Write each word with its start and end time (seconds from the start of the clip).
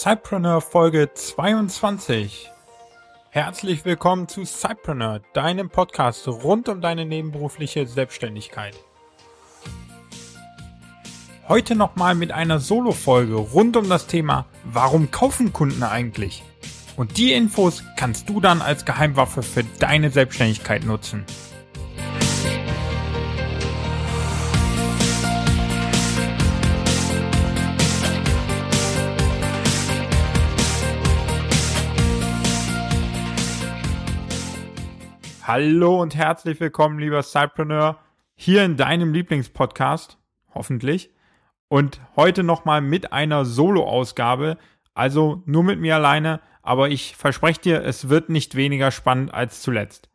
Cypreneur 0.00 0.60
Folge 0.60 1.12
22. 1.12 2.48
Herzlich 3.30 3.84
willkommen 3.84 4.28
zu 4.28 4.44
Cypreneur, 4.44 5.22
deinem 5.32 5.70
Podcast 5.70 6.28
rund 6.28 6.68
um 6.68 6.80
deine 6.80 7.04
nebenberufliche 7.04 7.84
Selbstständigkeit. 7.84 8.76
Heute 11.48 11.74
nochmal 11.74 12.14
mit 12.14 12.30
einer 12.30 12.60
Solo-Folge 12.60 13.34
rund 13.34 13.76
um 13.76 13.88
das 13.88 14.06
Thema 14.06 14.46
Warum 14.62 15.10
kaufen 15.10 15.52
Kunden 15.52 15.82
eigentlich? 15.82 16.44
Und 16.96 17.18
die 17.18 17.32
Infos 17.32 17.82
kannst 17.96 18.28
du 18.28 18.38
dann 18.38 18.62
als 18.62 18.84
Geheimwaffe 18.84 19.42
für 19.42 19.64
deine 19.80 20.10
Selbstständigkeit 20.10 20.84
nutzen. 20.84 21.24
Hallo 35.48 36.02
und 36.02 36.14
herzlich 36.14 36.60
willkommen, 36.60 36.98
lieber 36.98 37.22
Cypreneur, 37.22 37.98
hier 38.34 38.66
in 38.66 38.76
deinem 38.76 39.14
Lieblingspodcast, 39.14 40.18
hoffentlich. 40.52 41.08
Und 41.68 42.02
heute 42.16 42.42
nochmal 42.42 42.82
mit 42.82 43.14
einer 43.14 43.46
Solo-Ausgabe, 43.46 44.58
also 44.92 45.42
nur 45.46 45.64
mit 45.64 45.80
mir 45.80 45.94
alleine, 45.94 46.42
aber 46.60 46.90
ich 46.90 47.16
verspreche 47.16 47.62
dir, 47.62 47.82
es 47.82 48.10
wird 48.10 48.28
nicht 48.28 48.56
weniger 48.56 48.90
spannend 48.90 49.32
als 49.32 49.62
zuletzt. 49.62 50.10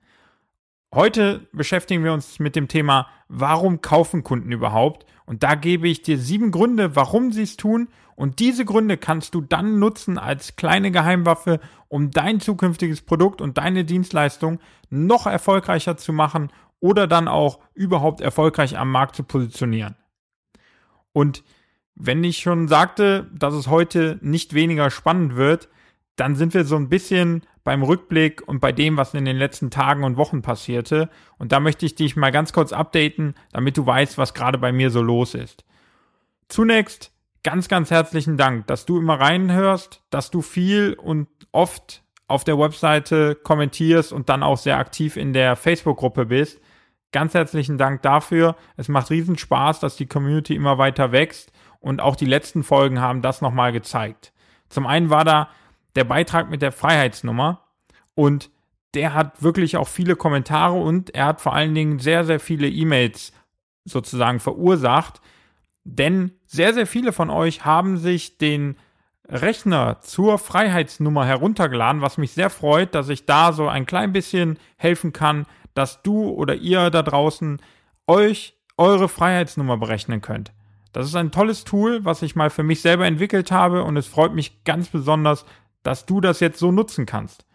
Heute 0.93 1.47
beschäftigen 1.51 2.03
wir 2.03 2.13
uns 2.13 2.37
mit 2.37 2.55
dem 2.55 2.67
Thema, 2.67 3.07
warum 3.27 3.81
kaufen 3.81 4.23
Kunden 4.23 4.51
überhaupt? 4.51 5.07
Und 5.25 5.43
da 5.43 5.55
gebe 5.55 5.87
ich 5.87 6.01
dir 6.01 6.17
sieben 6.17 6.51
Gründe, 6.51 6.95
warum 6.95 7.31
sie 7.31 7.43
es 7.43 7.57
tun. 7.57 7.87
Und 8.15 8.39
diese 8.39 8.65
Gründe 8.65 8.97
kannst 8.97 9.35
du 9.35 9.41
dann 9.41 9.79
nutzen 9.79 10.17
als 10.17 10.55
kleine 10.55 10.91
Geheimwaffe, 10.91 11.59
um 11.87 12.11
dein 12.11 12.39
zukünftiges 12.39 13.01
Produkt 13.01 13.41
und 13.41 13.57
deine 13.57 13.85
Dienstleistung 13.85 14.59
noch 14.89 15.25
erfolgreicher 15.25 15.97
zu 15.97 16.13
machen 16.13 16.51
oder 16.79 17.07
dann 17.07 17.27
auch 17.27 17.59
überhaupt 17.73 18.21
erfolgreich 18.21 18.77
am 18.77 18.91
Markt 18.91 19.15
zu 19.15 19.23
positionieren. 19.23 19.95
Und 21.13 21.43
wenn 21.95 22.23
ich 22.23 22.39
schon 22.39 22.67
sagte, 22.67 23.29
dass 23.33 23.53
es 23.53 23.67
heute 23.67 24.19
nicht 24.21 24.53
weniger 24.53 24.89
spannend 24.89 25.35
wird, 25.35 25.69
dann 26.15 26.35
sind 26.35 26.53
wir 26.53 26.63
so 26.63 26.75
ein 26.75 26.89
bisschen 26.89 27.43
beim 27.63 27.81
Rückblick 27.81 28.47
und 28.47 28.59
bei 28.59 28.71
dem, 28.71 28.97
was 28.97 29.13
in 29.13 29.25
den 29.25 29.37
letzten 29.37 29.71
Tagen 29.71 30.03
und 30.03 30.17
Wochen 30.17 30.41
passierte. 30.41 31.09
Und 31.37 31.51
da 31.51 31.59
möchte 31.59 31.85
ich 31.85 31.95
dich 31.95 32.15
mal 32.15 32.31
ganz 32.31 32.53
kurz 32.53 32.73
updaten, 32.73 33.35
damit 33.51 33.77
du 33.77 33.85
weißt, 33.85 34.17
was 34.17 34.33
gerade 34.33 34.57
bei 34.57 34.71
mir 34.71 34.89
so 34.89 35.01
los 35.01 35.33
ist. 35.33 35.63
Zunächst 36.49 37.11
ganz, 37.43 37.67
ganz 37.67 37.89
herzlichen 37.89 38.37
Dank, 38.37 38.67
dass 38.67 38.85
du 38.85 38.99
immer 38.99 39.19
reinhörst, 39.19 40.01
dass 40.09 40.29
du 40.29 40.41
viel 40.41 40.93
und 40.93 41.27
oft 41.51 42.03
auf 42.27 42.43
der 42.43 42.57
Webseite 42.57 43.35
kommentierst 43.35 44.13
und 44.13 44.29
dann 44.29 44.43
auch 44.43 44.57
sehr 44.57 44.77
aktiv 44.77 45.17
in 45.17 45.33
der 45.33 45.55
Facebook-Gruppe 45.55 46.25
bist. 46.25 46.59
Ganz 47.11 47.33
herzlichen 47.33 47.77
Dank 47.77 48.01
dafür. 48.01 48.55
Es 48.75 48.87
macht 48.87 49.09
riesen 49.09 49.37
Spaß, 49.37 49.79
dass 49.79 49.95
die 49.95 50.07
Community 50.07 50.55
immer 50.55 50.77
weiter 50.77 51.11
wächst 51.11 51.51
und 51.79 52.01
auch 52.01 52.15
die 52.15 52.25
letzten 52.25 52.63
Folgen 52.63 52.99
haben 52.99 53.21
das 53.21 53.41
nochmal 53.41 53.71
gezeigt. 53.71 54.33
Zum 54.69 54.87
einen 54.87 55.09
war 55.09 55.23
da 55.23 55.49
der 55.95 56.03
Beitrag 56.03 56.49
mit 56.49 56.61
der 56.61 56.71
Freiheitsnummer 56.71 57.61
und 58.15 58.49
der 58.93 59.13
hat 59.13 59.41
wirklich 59.41 59.77
auch 59.77 59.87
viele 59.87 60.15
Kommentare 60.15 60.75
und 60.75 61.13
er 61.15 61.25
hat 61.25 61.41
vor 61.41 61.53
allen 61.53 61.73
Dingen 61.73 61.99
sehr, 61.99 62.25
sehr 62.25 62.39
viele 62.39 62.67
E-Mails 62.67 63.33
sozusagen 63.85 64.39
verursacht, 64.39 65.21
denn 65.83 66.31
sehr, 66.45 66.73
sehr 66.73 66.87
viele 66.87 67.11
von 67.11 67.29
euch 67.29 67.65
haben 67.65 67.97
sich 67.97 68.37
den 68.37 68.75
Rechner 69.27 69.99
zur 70.01 70.37
Freiheitsnummer 70.37 71.25
heruntergeladen, 71.25 72.01
was 72.01 72.17
mich 72.17 72.31
sehr 72.31 72.49
freut, 72.49 72.93
dass 72.93 73.09
ich 73.09 73.25
da 73.25 73.53
so 73.53 73.67
ein 73.67 73.85
klein 73.85 74.13
bisschen 74.13 74.59
helfen 74.77 75.13
kann, 75.13 75.45
dass 75.73 76.03
du 76.03 76.29
oder 76.29 76.55
ihr 76.55 76.89
da 76.89 77.01
draußen 77.01 77.61
euch 78.05 78.55
eure 78.77 79.09
Freiheitsnummer 79.09 79.77
berechnen 79.77 80.21
könnt. 80.21 80.51
Das 80.91 81.07
ist 81.07 81.15
ein 81.15 81.31
tolles 81.31 81.63
Tool, 81.63 82.05
was 82.05 82.21
ich 82.21 82.35
mal 82.35 82.49
für 82.49 82.63
mich 82.63 82.81
selber 82.81 83.07
entwickelt 83.07 83.51
habe 83.51 83.83
und 83.83 83.97
es 83.97 84.07
freut 84.07 84.33
mich 84.33 84.63
ganz 84.63 84.89
besonders, 84.89 85.45
dass 85.83 86.05
du 86.05 86.21
das 86.21 86.39
jetzt 86.39 86.59
so 86.59 86.71
nutzen 86.71 87.05
kannst. 87.05 87.45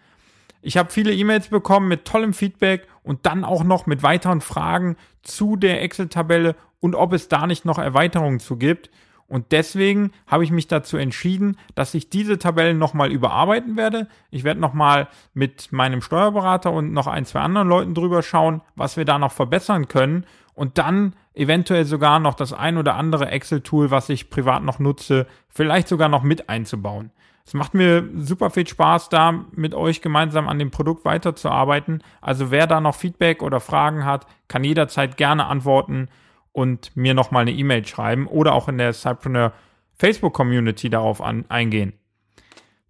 Ich 0.60 0.76
habe 0.76 0.90
viele 0.90 1.14
E-Mails 1.14 1.48
bekommen 1.48 1.88
mit 1.88 2.04
tollem 2.04 2.34
Feedback 2.34 2.86
und 3.02 3.26
dann 3.26 3.44
auch 3.44 3.64
noch 3.64 3.86
mit 3.86 4.02
weiteren 4.02 4.40
Fragen 4.40 4.96
zu 5.22 5.56
der 5.56 5.82
Excel-Tabelle 5.82 6.56
und 6.80 6.94
ob 6.94 7.12
es 7.12 7.28
da 7.28 7.46
nicht 7.46 7.64
noch 7.64 7.78
Erweiterungen 7.78 8.40
zu 8.40 8.56
gibt. 8.56 8.90
Und 9.28 9.52
deswegen 9.52 10.12
habe 10.26 10.42
ich 10.42 10.50
mich 10.50 10.68
dazu 10.68 10.96
entschieden, 10.96 11.58
dass 11.74 11.92
ich 11.92 12.08
diese 12.08 12.38
Tabellen 12.38 12.78
nochmal 12.78 13.12
überarbeiten 13.12 13.76
werde. 13.76 14.08
Ich 14.30 14.42
werde 14.42 14.58
nochmal 14.58 15.08
mit 15.34 15.70
meinem 15.70 16.00
Steuerberater 16.00 16.72
und 16.72 16.92
noch 16.94 17.06
ein, 17.06 17.26
zwei 17.26 17.40
anderen 17.40 17.68
Leuten 17.68 17.94
drüber 17.94 18.22
schauen, 18.22 18.62
was 18.74 18.96
wir 18.96 19.04
da 19.04 19.18
noch 19.18 19.32
verbessern 19.32 19.86
können. 19.86 20.24
Und 20.54 20.78
dann 20.78 21.14
eventuell 21.34 21.84
sogar 21.84 22.18
noch 22.20 22.34
das 22.34 22.54
ein 22.54 22.78
oder 22.78 22.94
andere 22.96 23.28
Excel-Tool, 23.28 23.90
was 23.90 24.08
ich 24.08 24.30
privat 24.30 24.62
noch 24.62 24.78
nutze, 24.78 25.26
vielleicht 25.48 25.88
sogar 25.88 26.08
noch 26.08 26.22
mit 26.22 26.48
einzubauen. 26.48 27.10
Es 27.48 27.54
macht 27.54 27.72
mir 27.72 28.06
super 28.14 28.50
viel 28.50 28.69
Spaß, 28.69 29.09
da 29.09 29.47
mit 29.53 29.72
euch 29.72 30.03
gemeinsam 30.03 30.48
an 30.48 30.59
dem 30.59 30.70
Produkt 30.70 31.06
weiterzuarbeiten. 31.06 32.03
Also 32.20 32.50
wer 32.50 32.66
da 32.66 32.78
noch 32.78 32.94
Feedback 32.94 33.42
oder 33.42 33.59
Fragen 33.59 34.04
hat, 34.04 34.26
kann 34.48 34.64
jederzeit 34.64 35.16
gerne 35.16 35.47
antworten 35.47 36.10
und 36.53 36.94
mir 36.94 37.14
nochmal 37.14 37.41
eine 37.41 37.53
E-Mail 37.53 37.87
schreiben 37.87 38.26
oder 38.26 38.53
auch 38.53 38.69
in 38.69 38.76
der 38.76 38.92
Cypreneur 38.92 39.54
Facebook 39.94 40.34
Community 40.34 40.91
darauf 40.91 41.22
an, 41.22 41.47
eingehen. 41.48 41.94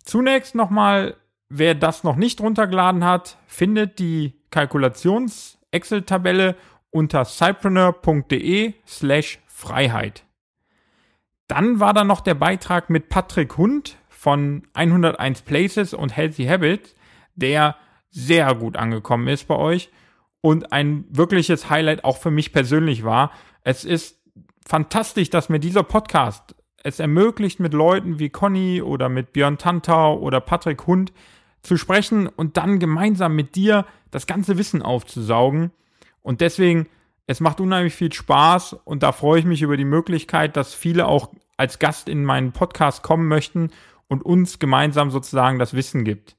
Zunächst 0.03 0.57
nochmal, 0.57 1.15
wer 1.49 1.77
das 1.77 2.03
noch 2.03 2.17
nicht 2.17 2.41
runtergeladen 2.41 3.05
hat, 3.05 3.39
findet 3.47 4.01
die 4.01 4.43
Kalkulations-Excel-Tabelle 4.51 6.57
unter 6.91 7.25
cypreneur.de 7.25 8.75
slash 8.89 9.39
Freiheit. 9.47 10.25
Dann 11.47 11.79
war 11.79 11.95
da 11.95 12.03
noch 12.03 12.23
der 12.23 12.35
Beitrag 12.35 12.91
mit 12.91 13.09
Patrick 13.09 13.57
Hund 13.57 13.98
von 14.19 14.65
101 14.75 15.43
Places 15.43 15.95
und 15.95 16.17
Healthy 16.17 16.47
Habits, 16.47 16.97
der 17.37 17.77
sehr 18.11 18.53
gut 18.57 18.77
angekommen 18.77 19.29
ist 19.29 19.47
bei 19.47 19.55
euch 19.55 19.91
und 20.41 20.73
ein 20.73 21.05
wirkliches 21.09 21.71
Highlight 21.71 22.03
auch 22.03 22.17
für 22.19 22.33
mich 22.33 22.53
persönlich 22.53 23.05
war. 23.05 23.31
Es 23.63 23.85
ist 23.85 24.21
fantastisch, 24.67 25.31
dass 25.31 25.49
mir 25.49 25.61
dieser 25.61 25.85
Podcast 25.85 26.57
es 26.83 26.99
ermöglicht, 26.99 27.61
mit 27.61 27.73
Leuten 27.73 28.19
wie 28.19 28.29
Conny 28.29 28.83
oder 28.83 29.09
mit 29.09 29.33
Björn 29.33 29.57
Tantau 29.57 30.19
oder 30.19 30.41
Patrick 30.41 30.89
Hund 30.89 31.13
zu 31.63 31.77
sprechen 31.77 32.27
und 32.27 32.57
dann 32.57 32.81
gemeinsam 32.81 33.37
mit 33.37 33.55
dir 33.55 33.87
das 34.11 34.27
ganze 34.27 34.59
Wissen 34.59 34.83
aufzusaugen. 34.83 35.71
Und 36.23 36.41
deswegen, 36.41 36.89
es 37.29 37.39
macht 37.39 37.61
unheimlich 37.61 37.95
viel 37.95 38.13
Spaß 38.13 38.73
und 38.85 39.05
da 39.05 39.13
freue 39.13 39.39
ich 39.39 39.45
mich 39.45 39.63
über 39.63 39.77
die 39.77 39.85
Möglichkeit, 39.85 40.57
dass 40.57 40.75
viele 40.75 41.07
auch 41.07 41.31
als 41.57 41.79
Gast 41.79 42.09
in 42.09 42.25
meinen 42.25 42.51
Podcast 42.51 43.05
kommen 43.05 43.29
möchten 43.29 43.71
und 44.09 44.25
uns 44.25 44.59
gemeinsam 44.59 45.11
sozusagen 45.11 45.59
das 45.59 45.75
Wissen 45.75 46.05
gibt. 46.05 46.37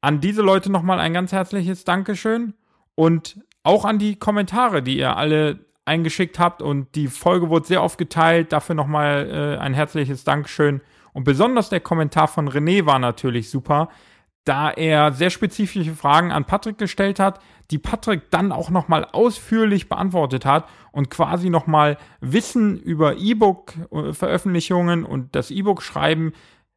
An 0.00 0.20
diese 0.20 0.42
Leute 0.42 0.72
nochmal 0.72 0.98
ein 0.98 1.12
ganz 1.12 1.32
herzliches 1.32 1.84
Dankeschön 1.84 2.54
und 2.94 3.40
auch 3.62 3.84
an 3.84 3.98
die 3.98 4.16
Kommentare, 4.16 4.82
die 4.82 4.96
ihr 4.96 5.16
alle 5.16 5.66
eingeschickt 5.84 6.38
habt 6.38 6.62
und 6.62 6.94
die 6.94 7.08
Folge 7.08 7.50
wurde 7.50 7.66
sehr 7.66 7.82
oft 7.82 7.98
geteilt. 7.98 8.52
Dafür 8.52 8.74
nochmal 8.74 9.56
äh, 9.58 9.60
ein 9.60 9.74
herzliches 9.74 10.24
Dankeschön. 10.24 10.80
Und 11.12 11.24
besonders 11.24 11.68
der 11.68 11.80
Kommentar 11.80 12.28
von 12.28 12.48
René 12.48 12.86
war 12.86 12.98
natürlich 12.98 13.50
super, 13.50 13.88
da 14.44 14.70
er 14.70 15.12
sehr 15.12 15.30
spezifische 15.30 15.94
Fragen 15.94 16.32
an 16.32 16.44
Patrick 16.44 16.78
gestellt 16.78 17.18
hat, 17.18 17.40
die 17.70 17.78
Patrick 17.78 18.30
dann 18.30 18.52
auch 18.52 18.70
nochmal 18.70 19.04
ausführlich 19.04 19.88
beantwortet 19.88 20.46
hat 20.46 20.66
und 20.92 21.10
quasi 21.10 21.50
nochmal 21.50 21.96
Wissen 22.20 22.78
über 22.78 23.16
E-Book-Veröffentlichungen 23.16 25.04
und 25.04 25.34
das 25.34 25.50
E-Book-Schreiben 25.50 26.32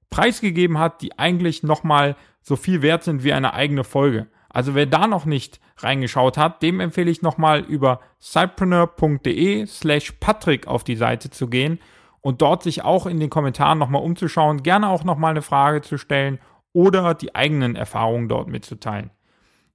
preisgegeben 0.09 0.77
hat, 0.77 1.01
die 1.01 1.17
eigentlich 1.17 1.63
nochmal 1.63 2.15
so 2.41 2.55
viel 2.55 2.81
wert 2.81 3.03
sind 3.03 3.23
wie 3.23 3.33
eine 3.33 3.53
eigene 3.53 3.83
Folge. 3.83 4.27
Also 4.49 4.75
wer 4.75 4.85
da 4.85 5.07
noch 5.07 5.25
nicht 5.25 5.59
reingeschaut 5.77 6.37
hat, 6.37 6.61
dem 6.61 6.79
empfehle 6.79 7.09
ich 7.09 7.23
nochmal 7.23 7.61
über 7.61 7.99
cypreneur.de 8.21 9.65
slash 9.65 10.11
Patrick 10.19 10.67
auf 10.67 10.83
die 10.83 10.95
Seite 10.95 11.31
zu 11.31 11.47
gehen 11.47 11.79
und 12.21 12.41
dort 12.41 12.61
sich 12.61 12.83
auch 12.83 13.07
in 13.07 13.19
den 13.19 13.31
Kommentaren 13.31 13.79
nochmal 13.79 14.03
umzuschauen, 14.03 14.61
gerne 14.61 14.89
auch 14.89 15.03
nochmal 15.03 15.31
eine 15.31 15.41
Frage 15.41 15.81
zu 15.81 15.97
stellen 15.97 16.39
oder 16.71 17.15
die 17.15 17.33
eigenen 17.33 17.75
Erfahrungen 17.75 18.29
dort 18.29 18.47
mitzuteilen. 18.47 19.09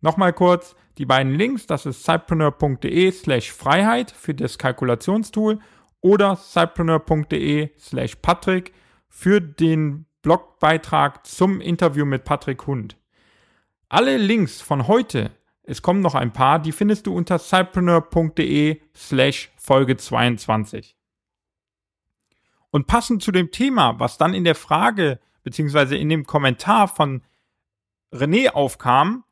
Nochmal 0.01 0.33
kurz 0.33 0.77
die 0.99 1.07
beiden 1.07 1.35
Links, 1.35 1.67
das 1.67 1.87
ist 1.87 2.05
cypreneur.de 2.05 3.11
slash 3.13 3.53
Freiheit 3.53 4.11
für 4.11 4.35
das 4.35 4.59
Kalkulationstool 4.59 5.61
oder 6.01 6.37
cypreneur.de 6.37 7.71
slash 7.79 8.17
Patrick 8.17 8.73
für 9.09 9.41
den 9.41 10.07
Blogbeitrag 10.23 11.27
zum 11.27 11.61
Interview 11.61 12.05
mit 12.05 12.25
Patrick 12.25 12.67
Hund. 12.67 12.97
Alle 13.89 14.17
Links 14.17 14.61
von 14.61 14.87
heute, 14.87 15.31
es 15.63 15.83
kommen 15.83 16.01
noch 16.01 16.15
ein 16.15 16.33
paar, 16.33 16.59
die 16.59 16.73
findest 16.73 17.07
du 17.07 17.15
unter 17.15 17.39
cypreneur.de 17.39 18.81
slash 18.95 19.51
Folge 19.57 19.97
22. 19.97 20.97
Und 22.71 22.87
passend 22.87 23.23
zu 23.23 23.33
dem 23.33 23.51
Thema, 23.51 23.99
was 23.99 24.19
dann 24.19 24.35
in 24.35 24.45
der 24.45 24.55
Frage 24.55 25.21
beziehungsweise 25.43 25.97
in 25.97 26.09
dem 26.09 26.27
Kommentar 26.27 26.89
von 26.89 27.23
René 28.13 28.51
aufkam, 28.51 29.25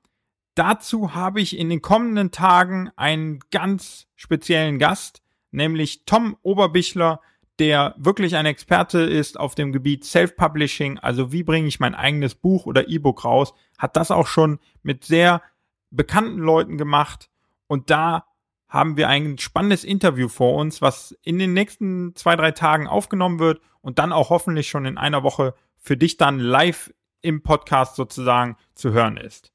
dazu 0.56 1.14
habe 1.14 1.40
ich 1.40 1.56
in 1.56 1.70
den 1.70 1.82
kommenden 1.82 2.32
Tagen 2.32 2.90
einen 2.96 3.40
ganz 3.50 4.08
speziellen 4.16 4.78
Gast, 4.78 5.22
nämlich 5.52 6.04
Tom 6.06 6.36
Oberbichler, 6.42 7.20
der 7.58 7.94
wirklich 7.96 8.36
ein 8.36 8.46
Experte 8.46 9.00
ist 9.00 9.38
auf 9.38 9.54
dem 9.54 9.72
Gebiet 9.72 10.04
Self-Publishing, 10.04 10.98
also 10.98 11.32
wie 11.32 11.42
bringe 11.42 11.68
ich 11.68 11.80
mein 11.80 11.94
eigenes 11.94 12.34
Buch 12.34 12.66
oder 12.66 12.88
E-Book 12.88 13.24
raus, 13.24 13.54
hat 13.78 13.96
das 13.96 14.10
auch 14.10 14.26
schon 14.26 14.58
mit 14.82 15.04
sehr 15.04 15.42
bekannten 15.90 16.38
Leuten 16.38 16.76
gemacht. 16.76 17.30
Und 17.66 17.90
da 17.90 18.26
haben 18.68 18.96
wir 18.96 19.08
ein 19.08 19.38
spannendes 19.38 19.84
Interview 19.84 20.28
vor 20.28 20.54
uns, 20.54 20.82
was 20.82 21.16
in 21.22 21.38
den 21.38 21.54
nächsten 21.54 22.14
zwei, 22.14 22.36
drei 22.36 22.50
Tagen 22.50 22.88
aufgenommen 22.88 23.38
wird 23.38 23.60
und 23.80 23.98
dann 23.98 24.12
auch 24.12 24.30
hoffentlich 24.30 24.68
schon 24.68 24.84
in 24.84 24.98
einer 24.98 25.22
Woche 25.22 25.54
für 25.76 25.96
dich 25.96 26.16
dann 26.16 26.38
live 26.38 26.92
im 27.22 27.42
Podcast 27.42 27.96
sozusagen 27.96 28.56
zu 28.74 28.92
hören 28.92 29.16
ist. 29.16 29.52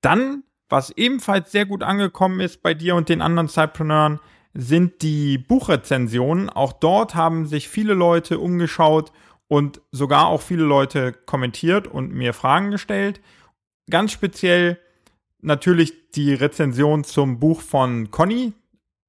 Dann, 0.00 0.44
was 0.68 0.90
ebenfalls 0.90 1.52
sehr 1.52 1.66
gut 1.66 1.82
angekommen 1.82 2.40
ist 2.40 2.62
bei 2.62 2.74
dir 2.74 2.94
und 2.94 3.08
den 3.08 3.22
anderen 3.22 3.48
Zeitpreneuren, 3.48 4.20
sind 4.54 5.02
die 5.02 5.38
Buchrezensionen. 5.38 6.48
Auch 6.48 6.72
dort 6.72 7.14
haben 7.14 7.46
sich 7.46 7.68
viele 7.68 7.94
Leute 7.94 8.38
umgeschaut 8.38 9.12
und 9.48 9.80
sogar 9.90 10.26
auch 10.26 10.42
viele 10.42 10.64
Leute 10.64 11.12
kommentiert 11.12 11.86
und 11.86 12.12
mir 12.12 12.32
Fragen 12.32 12.70
gestellt. 12.70 13.20
Ganz 13.90 14.12
speziell 14.12 14.78
natürlich 15.40 16.10
die 16.12 16.34
Rezension 16.34 17.04
zum 17.04 17.38
Buch 17.38 17.60
von 17.60 18.10
Conny. 18.10 18.52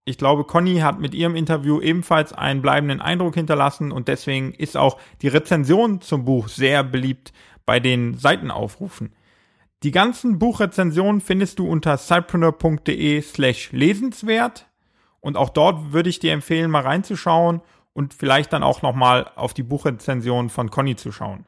Ich 0.05 0.17
glaube, 0.17 0.45
Conny 0.45 0.79
hat 0.79 0.99
mit 0.99 1.13
ihrem 1.13 1.35
Interview 1.35 1.79
ebenfalls 1.79 2.33
einen 2.33 2.61
bleibenden 2.61 3.01
Eindruck 3.01 3.35
hinterlassen 3.35 3.91
und 3.91 4.07
deswegen 4.07 4.53
ist 4.53 4.77
auch 4.77 4.99
die 5.21 5.27
Rezension 5.27 6.01
zum 6.01 6.25
Buch 6.25 6.47
sehr 6.47 6.83
beliebt 6.83 7.33
bei 7.65 7.79
den 7.79 8.15
Seitenaufrufen. 8.15 9.13
Die 9.83 9.91
ganzen 9.91 10.37
Buchrezensionen 10.37 11.21
findest 11.21 11.57
du 11.57 11.67
unter 11.67 11.97
cypreneur.de 11.97 13.21
slash 13.21 13.71
lesenswert. 13.71 14.67
Und 15.21 15.37
auch 15.37 15.49
dort 15.49 15.91
würde 15.91 16.09
ich 16.09 16.19
dir 16.19 16.33
empfehlen, 16.33 16.69
mal 16.69 16.83
reinzuschauen 16.83 17.61
und 17.93 18.13
vielleicht 18.13 18.53
dann 18.53 18.63
auch 18.63 18.83
nochmal 18.83 19.31
auf 19.35 19.53
die 19.53 19.63
Buchrezension 19.63 20.49
von 20.49 20.69
Conny 20.69 20.95
zu 20.95 21.11
schauen. 21.11 21.45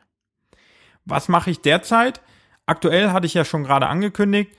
Was 1.05 1.29
mache 1.29 1.51
ich 1.51 1.61
derzeit? 1.61 2.21
Aktuell 2.65 3.11
hatte 3.11 3.25
ich 3.27 3.33
ja 3.33 3.45
schon 3.45 3.63
gerade 3.63 3.87
angekündigt, 3.87 4.51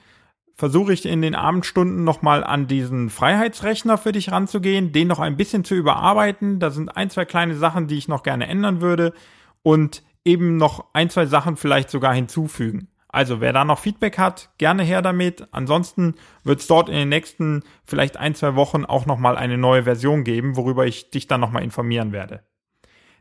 versuche 0.54 0.92
ich 0.92 1.04
in 1.06 1.22
den 1.22 1.34
Abendstunden 1.34 2.04
nochmal 2.04 2.44
an 2.44 2.68
diesen 2.68 3.10
Freiheitsrechner 3.10 3.98
für 3.98 4.12
dich 4.12 4.30
ranzugehen, 4.30 4.92
den 4.92 5.08
noch 5.08 5.18
ein 5.18 5.36
bisschen 5.36 5.64
zu 5.64 5.74
überarbeiten. 5.74 6.60
Da 6.60 6.70
sind 6.70 6.96
ein, 6.96 7.10
zwei 7.10 7.24
kleine 7.24 7.56
Sachen, 7.56 7.88
die 7.88 7.98
ich 7.98 8.08
noch 8.08 8.22
gerne 8.22 8.46
ändern 8.46 8.80
würde 8.80 9.14
und 9.62 10.02
eben 10.24 10.58
noch 10.58 10.86
ein, 10.92 11.10
zwei 11.10 11.26
Sachen 11.26 11.56
vielleicht 11.56 11.90
sogar 11.90 12.14
hinzufügen. 12.14 12.88
Also 13.14 13.40
wer 13.40 13.52
da 13.52 13.64
noch 13.64 13.78
Feedback 13.78 14.18
hat, 14.18 14.50
gerne 14.58 14.82
her 14.82 15.00
damit. 15.00 15.46
Ansonsten 15.52 16.16
wird 16.42 16.58
es 16.58 16.66
dort 16.66 16.88
in 16.88 16.96
den 16.96 17.08
nächsten 17.08 17.62
vielleicht 17.84 18.16
ein, 18.16 18.34
zwei 18.34 18.56
Wochen 18.56 18.84
auch 18.84 19.06
nochmal 19.06 19.36
eine 19.36 19.56
neue 19.56 19.84
Version 19.84 20.24
geben, 20.24 20.56
worüber 20.56 20.84
ich 20.84 21.10
dich 21.10 21.28
dann 21.28 21.40
nochmal 21.40 21.62
informieren 21.62 22.10
werde. 22.10 22.42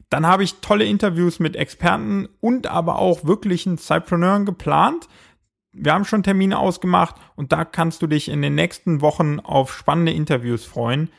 Dann 0.10 0.26
habe 0.26 0.44
ich 0.44 0.62
tolle 0.62 0.86
Interviews 0.86 1.40
mit 1.40 1.56
Experten 1.56 2.28
und 2.42 2.66
aber 2.66 2.98
auch 2.98 3.24
wirklichen 3.26 3.78
Cypreneuren 3.78 4.48
geplant. 4.48 5.08
Wir 5.74 5.94
haben 5.94 6.06
schon 6.06 6.24
Termine 6.24 6.58
ausgemacht 6.58 7.16
und 7.36 7.52
da 7.52 7.64
kannst 7.64 8.02
du 8.02 8.08
dich 8.08 8.30
in 8.30 8.42
den 8.42 8.56
nächsten 8.56 9.02
Wochen 9.02 9.40
auf 9.40 9.76
spannende 9.76 10.12
Interviews 10.12 10.66
freuen. 10.66 11.12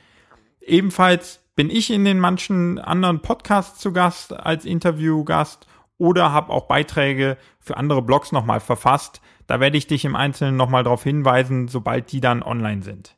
Ebenfalls 0.60 1.44
bin 1.54 1.70
ich 1.70 1.92
in 1.92 2.04
den 2.04 2.18
manchen 2.18 2.80
anderen 2.80 3.20
Podcasts 3.20 3.78
zu 3.78 3.92
Gast 3.92 4.32
als 4.32 4.64
Interviewgast 4.64 5.68
oder 5.98 6.32
habe 6.32 6.52
auch 6.52 6.66
Beiträge 6.66 7.36
für 7.58 7.76
andere 7.76 8.02
Blogs 8.02 8.32
nochmal 8.32 8.60
verfasst. 8.60 9.20
Da 9.46 9.60
werde 9.60 9.76
ich 9.76 9.86
dich 9.86 10.04
im 10.04 10.16
Einzelnen 10.16 10.56
nochmal 10.56 10.84
darauf 10.84 11.02
hinweisen, 11.02 11.68
sobald 11.68 12.12
die 12.12 12.20
dann 12.20 12.42
online 12.42 12.82
sind. 12.82 13.16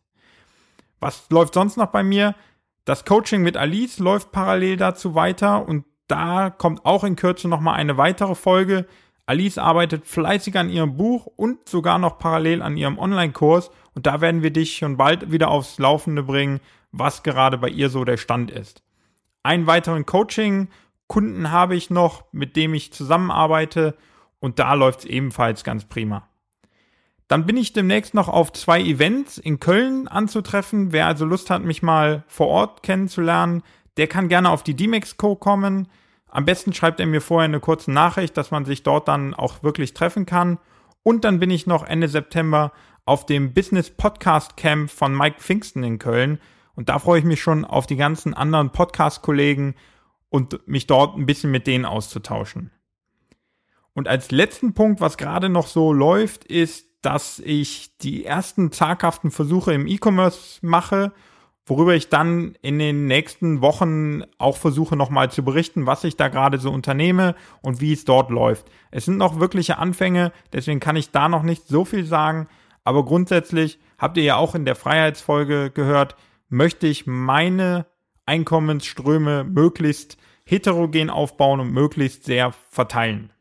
Was 1.01 1.29
läuft 1.31 1.55
sonst 1.55 1.77
noch 1.77 1.89
bei 1.89 2.03
mir? 2.03 2.35
Das 2.85 3.05
Coaching 3.05 3.43
mit 3.43 3.57
Alice 3.57 3.99
läuft 3.99 4.33
parallel 4.33 4.77
dazu 4.77 5.15
weiter 5.15 5.67
und 5.67 5.85
da 6.09 6.51
kommt 6.51 6.85
auch 6.85 7.05
in 7.05 7.17
Kürze 7.17 7.49
nochmal 7.49 7.75
eine 7.75 7.97
weitere 7.97 8.35
Folge. 8.35 8.87
Alice 9.27 9.59
arbeitet 9.59 10.07
fleißig 10.07 10.57
an 10.57 10.71
ihrem 10.71 10.97
Buch 10.97 11.27
und 11.27 11.69
sogar 11.69 11.99
noch 11.99 12.19
parallel 12.19 12.63
an 12.63 12.77
ihrem 12.77 12.99
Online-Kurs 12.99 13.71
und 13.95 14.07
da 14.07 14.21
werden 14.21 14.43
wir 14.43 14.53
dich 14.53 14.77
schon 14.77 14.97
bald 14.97 15.33
wieder 15.33 15.51
aufs 15.51 15.79
Laufende 15.79 16.23
bringen, 16.23 16.61
was 16.93 17.25
gerade 17.25 17.59
bei 17.59 17.69
ihr 17.69 17.91
so 17.91 18.05
der 18.05 18.19
Stand 18.19 18.53
ist. 18.53 18.83
Einen 19.43 19.67
weiteren 19.67 20.07
Coaching 20.07 20.69
Kunden 21.09 21.51
habe 21.51 21.77
ich 21.77 21.91
noch, 21.91 22.25
mit 22.33 22.57
dem 22.57 22.75
ich 22.75 22.93
zusammenarbeite 22.93 23.97
und 24.41 24.59
da 24.59 24.75
läuft 24.75 25.01
es 25.01 25.05
ebenfalls 25.07 25.65
ganz 25.65 25.85
prima. 25.85 26.29
Dann 27.29 27.47
bin 27.47 27.57
ich 27.57 27.73
demnächst 27.73 28.15
noch 28.15 28.29
auf 28.29 28.53
zwei 28.53 28.81
Events 28.81 29.39
in 29.39 29.59
Köln 29.59 30.07
anzutreffen. 30.07 30.93
Wer 30.93 31.07
also 31.07 31.25
Lust 31.25 31.51
hat, 31.51 31.63
mich 31.63 31.83
mal 31.83 32.25
vor 32.29 32.47
Ort 32.47 32.83
kennenzulernen, 32.83 33.63
der 33.97 34.07
kann 34.07 34.29
gerne 34.29 34.51
auf 34.51 34.63
die 34.63 34.75
D-Mex-Co 34.75 35.37
kommen. 35.37 35.89
Am 36.29 36.45
besten 36.45 36.73
schreibt 36.73 37.01
er 37.01 37.07
mir 37.07 37.21
vorher 37.21 37.47
eine 37.47 37.61
kurze 37.61 37.91
Nachricht, 37.91 38.37
dass 38.37 38.51
man 38.51 38.65
sich 38.65 38.83
dort 38.83 39.09
dann 39.09 39.35
auch 39.35 39.63
wirklich 39.63 39.95
treffen 39.95 40.27
kann. 40.27 40.59
Und 41.03 41.25
dann 41.25 41.41
bin 41.41 41.51
ich 41.51 41.67
noch 41.67 41.85
Ende 41.85 42.09
September 42.09 42.73
auf 43.05 43.27
dem 43.27 43.55
Business 43.55 43.91
Podcast 43.91 44.57
Camp 44.57 44.91
von 44.91 45.17
Mike 45.17 45.41
Pfingsten 45.41 45.83
in 45.83 45.99
Köln. 45.99 46.39
Und 46.75 46.89
da 46.89 46.99
freue 46.99 47.21
ich 47.21 47.25
mich 47.25 47.41
schon 47.41 47.65
auf 47.65 47.87
die 47.87 47.97
ganzen 47.97 48.35
anderen 48.35 48.71
Podcast-Kollegen 48.71 49.75
und 50.29 50.67
mich 50.67 50.87
dort 50.87 51.17
ein 51.17 51.27
bisschen 51.27 51.51
mit 51.51 51.67
denen 51.67 51.85
auszutauschen. 51.85 52.71
Und 53.95 54.09
als 54.09 54.31
letzten 54.31 54.75
Punkt, 54.75 55.01
was 55.01 55.17
gerade 55.17 55.49
noch 55.49 55.67
so 55.67 55.93
läuft, 55.93 56.45
ist, 56.45 56.87
dass 57.01 57.39
ich 57.39 57.97
die 57.99 58.25
ersten 58.25 58.73
zaghaften 58.73 59.31
Versuche 59.31 59.73
im 59.73 59.87
E-Commerce 59.87 60.59
mache, 60.61 61.13
worüber 61.65 61.95
ich 61.95 62.09
dann 62.09 62.57
in 62.63 62.79
den 62.79 63.07
nächsten 63.07 63.61
Wochen 63.61 64.23
auch 64.39 64.57
versuche 64.57 64.97
nochmal 64.97 65.31
zu 65.31 65.45
berichten, 65.45 65.87
was 65.87 66.05
ich 66.05 66.17
da 66.17 66.29
gerade 66.29 66.59
so 66.59 66.71
unternehme 66.71 67.35
und 67.63 67.81
wie 67.81 67.93
es 67.93 68.05
dort 68.05 68.31
läuft. 68.31 68.67
Es 68.91 69.05
sind 69.05 69.19
noch 69.19 69.41
wirkliche 69.41 69.79
Anfänge, 69.79 70.33
deswegen 70.53 70.81
kann 70.81 70.97
ich 70.97 71.11
da 71.11 71.29
noch 71.29 71.43
nicht 71.43 71.67
so 71.67 71.85
viel 71.85 72.05
sagen, 72.05 72.49
aber 72.85 73.05
grundsätzlich 73.05 73.81
habt 73.99 74.17
ihr 74.17 74.25
ja 74.25 74.37
auch 74.37 74.55
in 74.55 74.65
der 74.65 74.77
Freiheitsfolge 74.77 75.71
gehört, 75.71 76.17
möchte 76.49 76.87
ich 76.87 77.07
meine 77.07 77.87
Einkommensströme 78.27 79.45
möglichst 79.45 80.19
heterogen 80.45 81.11
aufbauen 81.11 81.61
und 81.61 81.73
möglichst 81.73 82.25
sehr 82.25 82.53
verteilen. 82.71 83.33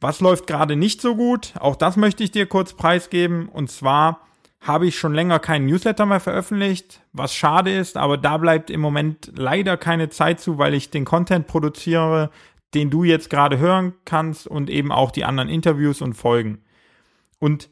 Was 0.00 0.20
läuft 0.20 0.46
gerade 0.46 0.76
nicht 0.76 1.00
so 1.00 1.16
gut? 1.16 1.54
Auch 1.58 1.76
das 1.76 1.96
möchte 1.96 2.22
ich 2.22 2.30
dir 2.30 2.46
kurz 2.46 2.74
preisgeben. 2.74 3.48
Und 3.48 3.70
zwar 3.70 4.20
habe 4.60 4.86
ich 4.86 4.98
schon 4.98 5.14
länger 5.14 5.38
keinen 5.38 5.66
Newsletter 5.66 6.06
mehr 6.06 6.20
veröffentlicht, 6.20 7.00
was 7.12 7.34
schade 7.34 7.72
ist, 7.72 7.96
aber 7.96 8.18
da 8.18 8.36
bleibt 8.36 8.70
im 8.70 8.80
Moment 8.80 9.32
leider 9.34 9.76
keine 9.76 10.08
Zeit 10.08 10.40
zu, 10.40 10.58
weil 10.58 10.74
ich 10.74 10.90
den 10.90 11.04
Content 11.04 11.46
produziere, 11.46 12.30
den 12.74 12.90
du 12.90 13.04
jetzt 13.04 13.30
gerade 13.30 13.58
hören 13.58 13.94
kannst 14.04 14.46
und 14.46 14.68
eben 14.68 14.92
auch 14.92 15.10
die 15.10 15.24
anderen 15.24 15.48
Interviews 15.48 16.02
und 16.02 16.14
Folgen. 16.14 16.62
Und 17.38 17.70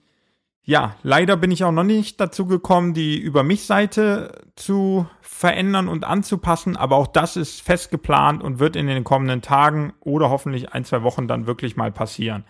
ja, 0.66 0.96
leider 1.02 1.36
bin 1.36 1.50
ich 1.50 1.62
auch 1.62 1.72
noch 1.72 1.84
nicht 1.84 2.18
dazu 2.20 2.46
gekommen, 2.46 2.94
die 2.94 3.18
Über 3.18 3.42
mich 3.42 3.66
Seite 3.66 4.46
zu 4.56 5.06
verändern 5.20 5.88
und 5.88 6.04
anzupassen, 6.04 6.76
aber 6.76 6.96
auch 6.96 7.06
das 7.06 7.36
ist 7.36 7.60
fest 7.60 7.90
geplant 7.90 8.42
und 8.42 8.60
wird 8.60 8.74
in 8.74 8.86
den 8.86 9.04
kommenden 9.04 9.42
Tagen 9.42 9.92
oder 10.00 10.30
hoffentlich 10.30 10.72
ein, 10.72 10.86
zwei 10.86 11.02
Wochen 11.02 11.28
dann 11.28 11.46
wirklich 11.46 11.76
mal 11.76 11.92
passieren. 11.92 12.44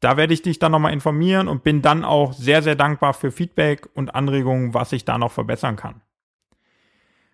Da 0.00 0.16
werde 0.16 0.34
ich 0.34 0.42
dich 0.42 0.58
dann 0.58 0.72
nochmal 0.72 0.92
informieren 0.92 1.46
und 1.46 1.62
bin 1.62 1.82
dann 1.82 2.04
auch 2.04 2.32
sehr, 2.32 2.62
sehr 2.62 2.74
dankbar 2.74 3.14
für 3.14 3.30
Feedback 3.30 3.88
und 3.94 4.16
Anregungen, 4.16 4.74
was 4.74 4.90
ich 4.90 5.04
da 5.04 5.16
noch 5.16 5.30
verbessern 5.30 5.76
kann. 5.76 6.00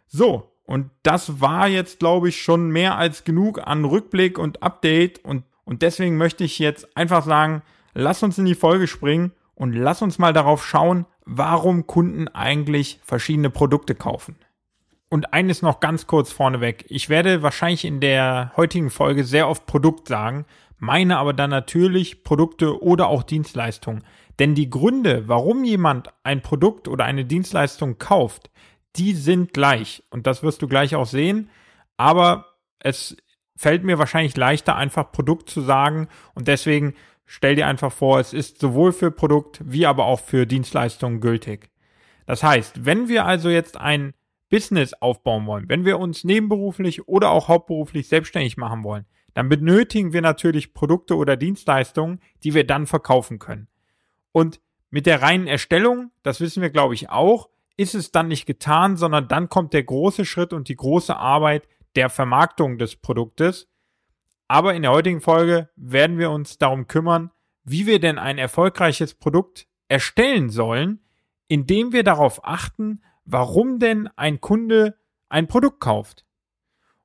So, 0.08 0.52
und 0.64 0.90
das 1.02 1.40
war 1.40 1.68
jetzt, 1.68 2.00
glaube 2.00 2.28
ich, 2.28 2.42
schon 2.42 2.68
mehr 2.68 2.99
als 2.99 3.25
genug 3.25 3.66
an 3.66 3.87
Rückblick 3.87 4.38
und 4.38 4.62
Update 4.62 5.25
und, 5.25 5.44
und 5.64 5.80
deswegen 5.80 6.18
möchte 6.18 6.44
ich 6.44 6.58
jetzt 6.58 6.94
einfach 6.94 7.25
sagen, 7.25 7.62
lass 7.94 8.23
uns 8.23 8.37
in 8.37 8.44
die 8.44 8.54
Folge 8.54 8.87
springen 8.87 9.32
und 9.59 9.73
lass 9.73 10.03
uns 10.03 10.21
mal 10.21 10.33
darauf 10.33 10.65
schauen, 10.65 11.05
warum 11.25 11.88
Kunden 11.88 12.29
eigentlich 12.29 13.00
verschiedene 13.05 13.50
Produkte 13.50 13.97
kaufen. 13.97 14.37
Und 15.09 15.33
eines 15.33 15.62
noch 15.62 15.81
ganz 15.81 16.07
kurz 16.07 16.31
vorneweg. 16.31 16.85
Ich 16.88 17.09
werde 17.09 17.43
wahrscheinlich 17.43 17.85
in 17.85 17.99
der 17.99 18.53
heutigen 18.57 18.88
Folge 18.88 19.25
sehr 19.25 19.49
oft 19.49 19.67
Produkt 19.67 20.07
sagen, 20.07 20.45
meine 20.79 21.19
aber 21.19 21.33
dann 21.33 21.50
natürlich 21.50 22.23
Produkte 22.23 22.81
oder 22.81 23.09
auch 23.09 23.25
Dienstleistungen. 23.25 24.05
Denn 24.38 24.55
die 24.55 24.71
Gründe, 24.71 25.27
warum 25.27 25.65
jemand 25.65 26.11
ein 26.23 26.41
Produkt 26.41 26.87
oder 26.87 27.05
eine 27.05 27.25
Dienstleistung 27.25 27.99
kauft, 27.99 28.50
die 28.95 29.12
sind 29.12 29.53
gleich. 29.53 30.05
Und 30.11 30.29
das 30.29 30.45
wirst 30.45 30.62
du 30.62 30.69
gleich 30.69 30.95
auch 30.95 31.07
sehen. 31.07 31.50
Aber 31.97 32.47
es 32.79 33.17
fällt 33.57 33.83
mir 33.83 33.99
wahrscheinlich 33.99 34.37
leichter, 34.37 34.77
einfach 34.77 35.11
Produkt 35.11 35.50
zu 35.50 35.62
sagen. 35.62 36.07
Und 36.35 36.47
deswegen 36.47 36.95
Stell 37.30 37.56
dir 37.56 37.66
einfach 37.66 37.92
vor, 37.92 38.18
es 38.20 38.32
ist 38.32 38.58
sowohl 38.58 38.90
für 38.90 39.11
Produkt 39.11 39.61
wie 39.62 39.85
aber 39.85 40.06
auch 40.06 40.18
für 40.18 40.47
Dienstleistungen 40.47 41.20
gültig. 41.20 41.68
Das 42.25 42.42
heißt, 42.42 42.87
wenn 42.87 43.08
wir 43.08 43.26
also 43.26 43.50
jetzt 43.50 43.76
ein 43.76 44.14
Business 44.49 44.94
aufbauen 44.94 45.44
wollen, 45.44 45.68
wenn 45.68 45.85
wir 45.85 45.99
uns 45.99 46.25
nebenberuflich 46.25 47.06
oder 47.06 47.28
auch 47.30 47.49
hauptberuflich 47.49 48.08
selbstständig 48.08 48.56
machen 48.56 48.82
wollen, 48.82 49.04
dann 49.35 49.50
benötigen 49.50 50.14
wir 50.14 50.23
natürlich 50.23 50.73
Produkte 50.73 51.16
oder 51.16 51.37
Dienstleistungen, 51.37 52.23
die 52.44 52.54
wir 52.54 52.66
dann 52.66 52.87
verkaufen 52.87 53.38
können. 53.38 53.68
Und 54.32 54.62
mit 54.88 55.04
der 55.04 55.20
reinen 55.20 55.47
Erstellung, 55.47 56.11
das 56.23 56.40
wissen 56.40 56.62
wir 56.62 56.70
glaube 56.70 56.94
ich 56.94 57.11
auch, 57.11 57.50
ist 57.76 57.94
es 57.94 58.11
dann 58.11 58.28
nicht 58.28 58.47
getan, 58.47 58.97
sondern 58.97 59.28
dann 59.28 59.50
kommt 59.50 59.75
der 59.75 59.85
große 59.85 60.25
Schritt 60.25 60.54
und 60.54 60.70
die 60.70 60.76
große 60.76 61.14
Arbeit 61.14 61.68
der 61.94 62.08
Vermarktung 62.08 62.78
des 62.78 62.97
Produktes. 62.97 63.68
Aber 64.49 64.75
in 64.75 64.83
der 64.83 64.93
heutigen 64.93 65.21
Folge 65.21 65.69
werden 65.76 66.19
wir 66.19 66.31
uns 66.31 66.57
darum 66.57 66.87
kümmern, 66.87 67.31
wie 67.64 67.87
wir 67.87 68.00
denn 68.00 68.19
ein 68.19 68.38
erfolgreiches 68.38 69.14
Produkt 69.14 69.67
erstellen 69.88 70.49
sollen, 70.49 71.00
indem 71.49 71.93
wir 71.93 72.02
darauf 72.02 72.45
achten, 72.45 73.02
warum 73.26 73.78
denn 73.78 74.09
ein 74.17 74.40
Kunde 74.40 74.99
ein 75.28 75.49
Produkt 75.49 75.81
kauft. 75.81 76.25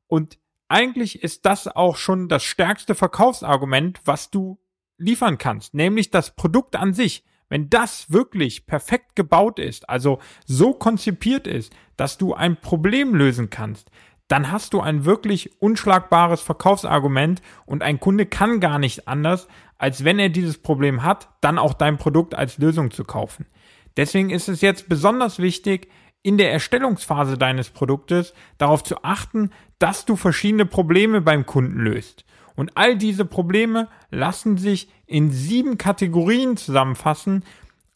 Und 0.07 0.39
eigentlich 0.69 1.21
ist 1.21 1.45
das 1.45 1.67
auch 1.67 1.97
schon 1.97 2.29
das 2.29 2.43
stärkste 2.43 2.95
Verkaufsargument, 2.95 4.00
was 4.05 4.31
du 4.31 4.59
liefern 4.97 5.38
kannst, 5.38 5.73
nämlich 5.73 6.12
das 6.12 6.35
Produkt 6.35 6.75
an 6.75 6.93
sich. 6.93 7.25
Wenn 7.50 7.69
das 7.69 8.12
wirklich 8.12 8.65
perfekt 8.65 9.15
gebaut 9.15 9.59
ist, 9.59 9.88
also 9.89 10.19
so 10.45 10.73
konzipiert 10.73 11.45
ist, 11.45 11.73
dass 11.97 12.17
du 12.17 12.33
ein 12.33 12.59
Problem 12.59 13.13
lösen 13.13 13.50
kannst, 13.50 13.91
dann 14.33 14.51
hast 14.51 14.73
du 14.73 14.81
ein 14.81 15.05
wirklich 15.05 15.61
unschlagbares 15.61 16.41
Verkaufsargument 16.41 17.43
und 17.67 17.83
ein 17.83 17.99
Kunde 17.99 18.25
kann 18.25 18.59
gar 18.59 18.79
nicht 18.79 19.07
anders, 19.07 19.47
als 19.77 20.05
wenn 20.05 20.17
er 20.17 20.29
dieses 20.29 20.57
Problem 20.57 21.03
hat, 21.03 21.29
dann 21.39 21.59
auch 21.59 21.75
dein 21.75 21.99
Produkt 21.99 22.33
als 22.33 22.57
Lösung 22.57 22.89
zu 22.89 23.03
kaufen. 23.03 23.45
Deswegen 23.95 24.31
ist 24.31 24.49
es 24.49 24.61
jetzt 24.61 24.89
besonders 24.89 25.37
wichtig, 25.37 25.87
in 26.23 26.39
der 26.39 26.51
Erstellungsphase 26.51 27.37
deines 27.37 27.69
Produktes 27.69 28.33
darauf 28.57 28.83
zu 28.83 29.03
achten, 29.03 29.51
dass 29.77 30.05
du 30.05 30.15
verschiedene 30.15 30.65
Probleme 30.65 31.21
beim 31.21 31.45
Kunden 31.45 31.81
löst. 31.81 32.25
Und 32.55 32.75
all 32.75 32.97
diese 32.97 33.25
Probleme 33.25 33.87
lassen 34.09 34.57
sich 34.57 34.89
in 35.05 35.29
sieben 35.29 35.77
Kategorien 35.77 36.57
zusammenfassen. 36.57 37.43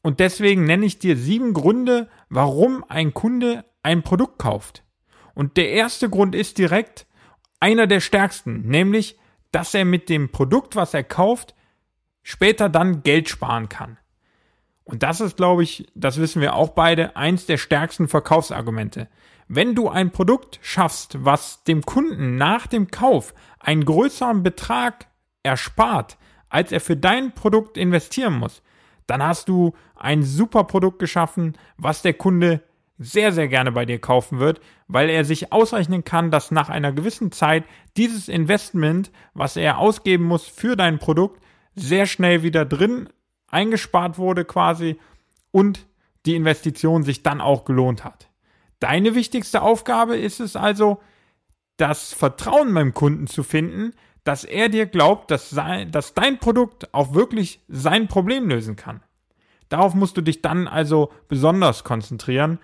Und 0.03 0.19
deswegen 0.19 0.65
nenne 0.65 0.85
ich 0.85 0.99
dir 0.99 1.17
sieben 1.17 1.55
Gründe, 1.55 2.09
warum 2.29 2.83
ein 2.87 3.15
Kunde 3.15 3.65
ein 3.81 4.03
Produkt 4.03 4.37
kauft. 4.37 4.83
Und 5.37 5.55
der 5.55 5.69
erste 5.69 6.09
Grund 6.09 6.33
ist 6.33 6.57
direkt 6.57 7.05
einer 7.59 7.85
der 7.85 7.99
stärksten, 7.99 8.67
nämlich, 8.67 9.19
dass 9.51 9.75
er 9.75 9.85
mit 9.85 10.09
dem 10.09 10.31
Produkt, 10.31 10.75
was 10.75 10.95
er 10.95 11.03
kauft, 11.03 11.53
später 12.23 12.69
dann 12.69 13.03
Geld 13.03 13.29
sparen 13.29 13.69
kann. 13.69 13.99
Und 14.83 15.03
das 15.03 15.21
ist, 15.21 15.37
glaube 15.37 15.61
ich, 15.61 15.85
das 15.93 16.17
wissen 16.17 16.41
wir 16.41 16.55
auch 16.55 16.69
beide, 16.69 17.15
eins 17.15 17.45
der 17.45 17.57
stärksten 17.57 18.07
Verkaufsargumente. 18.07 19.09
Wenn 19.47 19.75
du 19.75 19.89
ein 19.89 20.09
Produkt 20.09 20.57
schaffst, 20.63 21.23
was 21.23 21.63
dem 21.65 21.83
Kunden 21.83 22.37
nach 22.37 22.65
dem 22.65 22.89
Kauf 22.89 23.35
einen 23.59 23.85
größeren 23.85 24.41
Betrag 24.41 25.05
erspart, 25.43 26.17
als 26.49 26.71
er 26.71 26.81
für 26.81 26.97
dein 26.97 27.35
Produkt 27.35 27.77
investieren 27.77 28.39
muss, 28.39 28.63
dann 29.05 29.21
hast 29.21 29.49
du 29.49 29.75
ein 29.95 30.23
super 30.23 30.63
Produkt 30.63 30.97
geschaffen, 30.97 31.55
was 31.77 32.01
der 32.01 32.15
Kunde 32.15 32.63
sehr, 32.97 33.31
sehr 33.31 33.47
gerne 33.47 33.71
bei 33.71 33.85
dir 33.85 33.99
kaufen 33.99 34.39
wird, 34.39 34.59
weil 34.87 35.09
er 35.09 35.23
sich 35.23 35.51
ausrechnen 35.51 36.03
kann, 36.03 36.31
dass 36.31 36.51
nach 36.51 36.69
einer 36.69 36.91
gewissen 36.91 37.31
Zeit 37.31 37.63
dieses 37.95 38.27
Investment, 38.27 39.11
was 39.33 39.55
er 39.55 39.77
ausgeben 39.77 40.25
muss 40.25 40.47
für 40.47 40.75
dein 40.75 40.97
Produkt, 40.99 41.41
sehr 41.75 42.07
schnell 42.07 42.41
wieder 42.41 42.65
drin 42.65 43.09
eingespart 43.49 44.17
wurde 44.17 44.45
quasi 44.45 44.97
und 45.51 45.85
die 46.25 46.35
Investition 46.35 47.03
sich 47.03 47.23
dann 47.23 47.39
auch 47.39 47.65
gelohnt 47.65 48.03
hat. 48.03 48.29
Deine 48.79 49.15
wichtigste 49.15 49.61
Aufgabe 49.61 50.17
ist 50.17 50.39
es 50.39 50.55
also, 50.55 50.99
das 51.77 52.11
Vertrauen 52.13 52.73
beim 52.73 52.93
Kunden 52.93 53.27
zu 53.27 53.43
finden, 53.43 53.93
dass 54.23 54.43
er 54.43 54.67
dir 54.67 54.87
glaubt, 54.87 55.31
dass, 55.31 55.49
sein, 55.49 55.91
dass 55.91 56.13
dein 56.13 56.39
Produkt 56.39 56.93
auch 56.93 57.13
wirklich 57.13 57.61
sein 57.67 58.07
Problem 58.07 58.49
lösen 58.49 58.75
kann. 58.75 59.01
Darauf 59.69 59.93
musst 59.93 60.17
du 60.17 60.21
dich 60.21 60.41
dann 60.41 60.67
also 60.67 61.11
besonders 61.27 61.83
konzentrieren, 61.83 62.59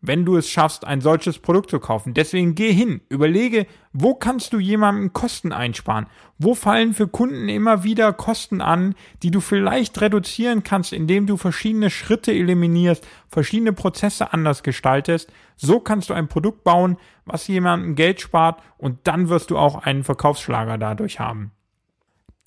wenn 0.00 0.24
du 0.24 0.36
es 0.36 0.48
schaffst, 0.48 0.86
ein 0.86 1.00
solches 1.00 1.38
Produkt 1.38 1.70
zu 1.70 1.80
kaufen. 1.80 2.14
Deswegen 2.14 2.54
geh 2.54 2.72
hin, 2.72 3.00
überlege, 3.08 3.66
wo 3.92 4.14
kannst 4.14 4.52
du 4.52 4.58
jemandem 4.58 5.12
Kosten 5.12 5.52
einsparen? 5.52 6.06
Wo 6.38 6.54
fallen 6.54 6.94
für 6.94 7.08
Kunden 7.08 7.48
immer 7.48 7.82
wieder 7.82 8.12
Kosten 8.12 8.60
an, 8.60 8.94
die 9.22 9.32
du 9.32 9.40
vielleicht 9.40 10.00
reduzieren 10.00 10.62
kannst, 10.62 10.92
indem 10.92 11.26
du 11.26 11.36
verschiedene 11.36 11.90
Schritte 11.90 12.32
eliminierst, 12.32 13.06
verschiedene 13.28 13.72
Prozesse 13.72 14.32
anders 14.32 14.62
gestaltest? 14.62 15.32
So 15.56 15.80
kannst 15.80 16.10
du 16.10 16.14
ein 16.14 16.28
Produkt 16.28 16.62
bauen, 16.62 16.96
was 17.24 17.48
jemandem 17.48 17.96
Geld 17.96 18.20
spart 18.20 18.62
und 18.76 19.00
dann 19.04 19.28
wirst 19.28 19.50
du 19.50 19.58
auch 19.58 19.82
einen 19.84 20.04
Verkaufsschlager 20.04 20.78
dadurch 20.78 21.18
haben. 21.18 21.50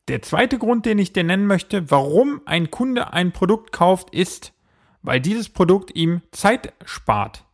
Der 0.08 0.22
zweite 0.22 0.58
Grund, 0.58 0.86
den 0.86 1.00
ich 1.00 1.14
dir 1.14 1.24
nennen 1.24 1.46
möchte, 1.46 1.92
warum 1.92 2.42
ein 2.46 2.72
Kunde 2.72 3.14
ein 3.14 3.32
Produkt 3.32 3.72
kauft, 3.72 4.14
ist, 4.14 4.54
weil 5.02 5.20
dieses 5.20 5.50
Produkt 5.50 5.96
ihm 5.96 6.22
Zeit 6.32 6.74
spart. 6.86 7.46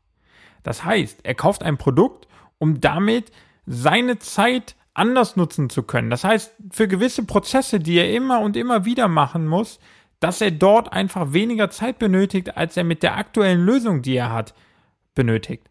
Das 0.63 0.84
heißt, 0.84 1.22
er 1.24 1.36
kauft 1.36 1.63
ein 1.63 1.77
Produkt, 1.77 2.27
um 2.58 2.82
damit 2.82 3.32
seine 3.66 4.20
Zeit 4.20 4.75
anders 4.94 5.36
nutzen 5.36 5.70
zu 5.70 5.84
können. 5.84 6.10
Das 6.10 6.24
heißt, 6.24 6.54
für 6.72 6.88
gewisse 6.88 7.24
Prozesse, 7.24 7.80
die 7.80 7.98
er 7.98 8.13
immer 8.13 8.39
und 8.42 8.58
immer 8.58 8.84
wieder 8.86 9.08
machen 9.08 9.46
muss, 9.46 9.80
dass 10.20 10.42
er 10.42 10.51
dort 10.51 10.92
einfach 10.92 11.34
weniger 11.34 11.70
Zeit 11.70 12.00
benötigt, 12.00 12.58
als 12.58 12.75
er 12.75 12.84
mit 12.84 13.04
der 13.04 13.18
aktuellen 13.18 13.63
Lösung, 13.63 14.01
die 14.01 14.16
er 14.16 14.32
hat, 14.32 14.56
benötigt. 15.13 15.70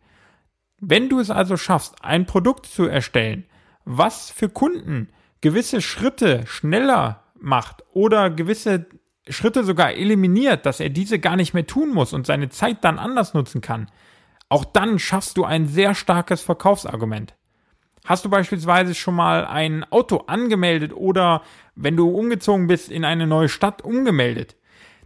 Wenn 0.81 1.09
du 1.09 1.19
es 1.19 1.31
also 1.31 1.57
schaffst, 1.57 2.05
ein 2.05 2.27
Produkt 2.27 2.67
zu 2.67 2.85
erstellen, 2.85 3.47
was 3.85 4.31
für 4.31 4.49
Kunden 4.49 5.09
gewisse 5.41 5.81
Schritte 5.81 6.47
schneller 6.47 7.25
macht 7.39 7.83
oder 7.93 8.31
gewisse 8.31 8.87
Schritte 9.29 9.65
sogar 9.65 9.93
eliminiert, 9.95 10.67
dass 10.67 10.81
er 10.81 10.89
diese 10.89 11.19
gar 11.19 11.37
nicht 11.37 11.55
mehr 11.55 11.67
tun 11.67 11.93
muss 11.93 12.13
und 12.13 12.27
seine 12.27 12.49
Zeit 12.49 12.85
dann 12.85 12.99
anders 12.99 13.35
nutzen 13.35 13.61
kann, 13.61 13.91
auch 14.49 14.65
dann 14.65 14.99
schaffst 14.99 15.37
du 15.37 15.45
ein 15.45 15.67
sehr 15.67 15.95
starkes 15.95 16.43
Verkaufsargument. 16.43 17.35
Hast 18.05 18.25
du 18.25 18.31
beispielsweise 18.31 18.95
schon 18.95 19.17
mal 19.17 19.45
ein 19.45 19.85
Auto 19.91 20.19
angemeldet 20.29 20.93
oder 20.95 21.43
wenn 21.75 21.97
du 21.97 22.09
umgezogen 22.09 22.69
bist 22.69 22.89
in 22.89 23.05
eine 23.05 23.27
neue 23.27 23.49
Stadt 23.49 23.83
umgemeldet, 23.83 24.57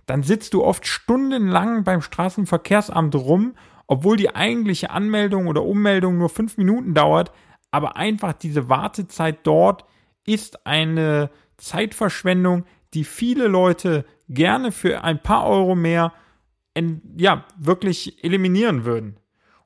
dann 0.04 0.22
sitzt 0.22 0.52
du 0.52 0.62
oft 0.62 0.86
stundenlang 0.86 1.84
beim 1.84 2.02
Straßenverkehrsamt 2.02 3.14
rum, 3.14 3.54
obwohl 3.86 4.18
die 4.18 4.34
eigentliche 4.34 4.90
Anmeldung 4.90 5.46
oder 5.46 5.64
Ummeldung 5.64 6.18
nur 6.18 6.28
fünf 6.28 6.58
Minuten 6.58 6.92
dauert, 6.92 7.32
aber 7.70 7.96
einfach 7.96 8.34
diese 8.34 8.68
Wartezeit 8.68 9.38
dort 9.44 9.86
ist 10.26 10.66
eine 10.66 11.30
Zeitverschwendung, 11.56 12.64
die 12.94 13.04
viele 13.04 13.46
Leute 13.46 14.04
gerne 14.28 14.72
für 14.72 15.04
ein 15.04 15.22
paar 15.22 15.46
Euro 15.46 15.74
mehr 15.74 16.12
ja, 17.16 17.44
wirklich 17.58 18.24
eliminieren 18.24 18.84
würden. 18.84 19.16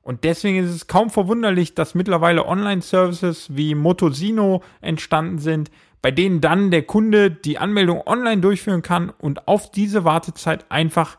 Und 0.01 0.23
deswegen 0.23 0.63
ist 0.63 0.69
es 0.69 0.87
kaum 0.87 1.09
verwunderlich, 1.09 1.73
dass 1.73 1.95
mittlerweile 1.95 2.45
Online-Services 2.45 3.55
wie 3.55 3.73
Motosino 3.73 4.61
entstanden 4.81 5.39
sind, 5.39 5.71
bei 6.01 6.11
denen 6.11 6.41
dann 6.41 6.69
der 6.69 6.83
Kunde 6.83 7.31
die 7.31 7.57
Anmeldung 7.57 8.05
online 8.05 8.41
durchführen 8.41 8.83
kann 8.83 9.09
und 9.09 9.47
auf 9.47 9.71
diese 9.71 10.03
Wartezeit 10.03 10.69
einfach 10.69 11.17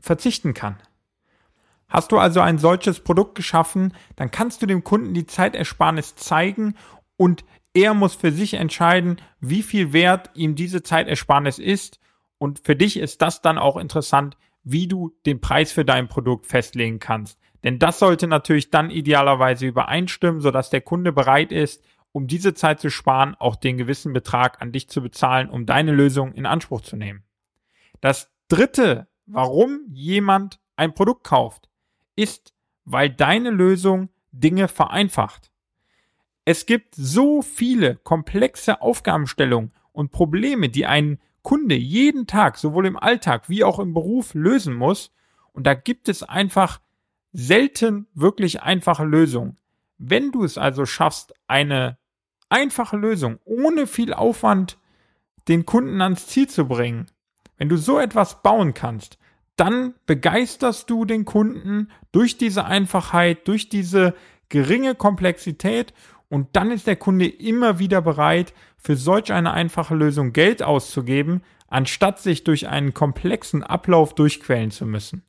verzichten 0.00 0.54
kann. 0.54 0.76
Hast 1.88 2.12
du 2.12 2.18
also 2.18 2.40
ein 2.40 2.58
solches 2.58 3.00
Produkt 3.00 3.34
geschaffen, 3.34 3.92
dann 4.16 4.30
kannst 4.30 4.62
du 4.62 4.66
dem 4.66 4.82
Kunden 4.84 5.12
die 5.12 5.26
Zeitersparnis 5.26 6.16
zeigen 6.16 6.74
und 7.16 7.44
er 7.74 7.92
muss 7.92 8.14
für 8.14 8.32
sich 8.32 8.54
entscheiden, 8.54 9.20
wie 9.40 9.62
viel 9.62 9.92
wert 9.92 10.30
ihm 10.34 10.54
diese 10.54 10.82
Zeitersparnis 10.82 11.58
ist. 11.58 11.98
Und 12.38 12.60
für 12.60 12.76
dich 12.76 12.96
ist 12.96 13.20
das 13.20 13.42
dann 13.42 13.58
auch 13.58 13.76
interessant, 13.76 14.36
wie 14.62 14.86
du 14.86 15.12
den 15.26 15.40
Preis 15.40 15.72
für 15.72 15.84
dein 15.84 16.08
Produkt 16.08 16.46
festlegen 16.46 17.00
kannst. 17.00 17.38
Denn 17.64 17.78
das 17.78 17.98
sollte 17.98 18.26
natürlich 18.26 18.70
dann 18.70 18.90
idealerweise 18.90 19.66
übereinstimmen, 19.66 20.40
sodass 20.40 20.70
der 20.70 20.82
Kunde 20.82 21.12
bereit 21.12 21.50
ist, 21.50 21.82
um 22.12 22.28
diese 22.28 22.54
Zeit 22.54 22.78
zu 22.80 22.90
sparen, 22.90 23.34
auch 23.38 23.56
den 23.56 23.76
gewissen 23.76 24.12
Betrag 24.12 24.62
an 24.62 24.70
dich 24.70 24.88
zu 24.88 25.02
bezahlen, 25.02 25.50
um 25.50 25.66
deine 25.66 25.90
Lösung 25.90 26.32
in 26.32 26.46
Anspruch 26.46 26.82
zu 26.82 26.96
nehmen. 26.96 27.24
Das 28.00 28.30
dritte, 28.48 29.08
warum 29.26 29.80
jemand 29.90 30.60
ein 30.76 30.94
Produkt 30.94 31.24
kauft, 31.24 31.68
ist, 32.14 32.54
weil 32.84 33.10
deine 33.10 33.50
Lösung 33.50 34.10
Dinge 34.30 34.68
vereinfacht. 34.68 35.50
Es 36.44 36.66
gibt 36.66 36.94
so 36.94 37.40
viele 37.42 37.96
komplexe 37.96 38.82
Aufgabenstellungen 38.82 39.72
und 39.92 40.12
Probleme, 40.12 40.68
die 40.68 40.86
ein 40.86 41.18
Kunde 41.42 41.74
jeden 41.74 42.26
Tag, 42.26 42.58
sowohl 42.58 42.86
im 42.86 42.96
Alltag 42.96 43.48
wie 43.48 43.64
auch 43.64 43.78
im 43.78 43.94
Beruf, 43.94 44.34
lösen 44.34 44.74
muss. 44.74 45.12
Und 45.52 45.66
da 45.66 45.74
gibt 45.74 46.08
es 46.08 46.22
einfach 46.22 46.80
selten 47.32 48.06
wirklich 48.14 48.62
einfache 48.62 49.04
Lösungen. 49.04 49.56
Wenn 49.98 50.32
du 50.32 50.44
es 50.44 50.58
also 50.58 50.86
schaffst, 50.86 51.34
eine 51.46 51.98
einfache 52.48 52.96
Lösung 52.96 53.38
ohne 53.44 53.86
viel 53.86 54.12
Aufwand 54.12 54.78
den 55.48 55.66
Kunden 55.66 56.00
ans 56.00 56.26
Ziel 56.26 56.48
zu 56.48 56.66
bringen, 56.66 57.06
wenn 57.56 57.68
du 57.68 57.76
so 57.76 57.98
etwas 57.98 58.42
bauen 58.42 58.74
kannst, 58.74 59.18
dann 59.56 59.94
begeisterst 60.06 60.90
du 60.90 61.04
den 61.04 61.24
Kunden 61.24 61.90
durch 62.12 62.38
diese 62.38 62.64
Einfachheit, 62.64 63.46
durch 63.46 63.68
diese 63.68 64.14
geringe 64.48 64.94
Komplexität 64.94 65.94
und 66.34 66.48
dann 66.56 66.70
ist 66.72 66.86
der 66.86 66.96
Kunde 66.96 67.26
immer 67.26 67.78
wieder 67.78 68.02
bereit, 68.02 68.52
für 68.76 68.96
solch 68.96 69.32
eine 69.32 69.52
einfache 69.52 69.94
Lösung 69.94 70.32
Geld 70.32 70.62
auszugeben, 70.62 71.42
anstatt 71.68 72.18
sich 72.18 72.42
durch 72.42 72.68
einen 72.68 72.92
komplexen 72.92 73.62
Ablauf 73.62 74.14
durchquälen 74.14 74.72
zu 74.72 74.84
müssen. 74.84 75.22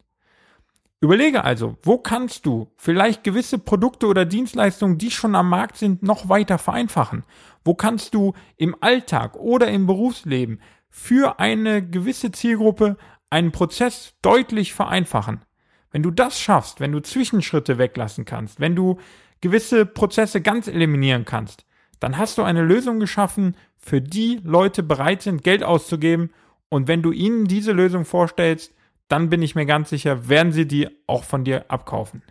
Überlege 1.01 1.43
also, 1.43 1.77
wo 1.83 1.99
kannst 1.99 2.47
du 2.47 2.71
vielleicht 2.77 3.23
gewisse 3.23 3.59
Produkte 3.59 4.07
oder 4.07 4.25
Dienstleistungen, 4.25 4.97
die 4.97 5.11
schon 5.11 5.35
am 5.35 5.49
Markt 5.49 5.77
sind, 5.77 6.01
noch 6.01 6.27
weiter 6.29 6.57
vereinfachen? 6.57 7.23
Wo 7.63 7.75
kannst 7.75 8.15
du 8.15 8.33
im 8.57 8.75
Alltag 8.81 9.35
oder 9.35 9.67
im 9.67 9.85
Berufsleben 9.85 10.59
für 10.89 11.39
eine 11.39 11.87
gewisse 11.87 12.31
Zielgruppe 12.31 12.97
einen 13.29 13.51
Prozess 13.51 14.13
deutlich 14.21 14.73
vereinfachen. 14.73 15.43
Wenn 15.91 16.03
du 16.03 16.11
das 16.11 16.39
schaffst, 16.39 16.79
wenn 16.79 16.91
du 16.91 17.01
Zwischenschritte 17.01 17.77
weglassen 17.77 18.25
kannst, 18.25 18.59
wenn 18.59 18.75
du 18.75 18.97
gewisse 19.41 19.85
Prozesse 19.85 20.41
ganz 20.41 20.67
eliminieren 20.67 21.25
kannst, 21.25 21.65
dann 21.99 22.17
hast 22.17 22.37
du 22.37 22.43
eine 22.43 22.63
Lösung 22.63 22.99
geschaffen, 22.99 23.55
für 23.77 24.01
die 24.01 24.39
Leute 24.43 24.83
bereit 24.83 25.21
sind, 25.21 25.43
Geld 25.43 25.63
auszugeben. 25.63 26.31
Und 26.69 26.87
wenn 26.87 27.03
du 27.03 27.11
ihnen 27.11 27.45
diese 27.45 27.71
Lösung 27.71 28.03
vorstellst, 28.03 28.73
dann 29.07 29.29
bin 29.29 29.43
ich 29.43 29.53
mir 29.53 29.65
ganz 29.65 29.91
sicher, 29.91 30.27
werden 30.27 30.51
sie 30.51 30.67
die 30.67 30.89
auch 31.05 31.23
von 31.23 31.43
dir 31.43 31.65
abkaufen. 31.67 32.23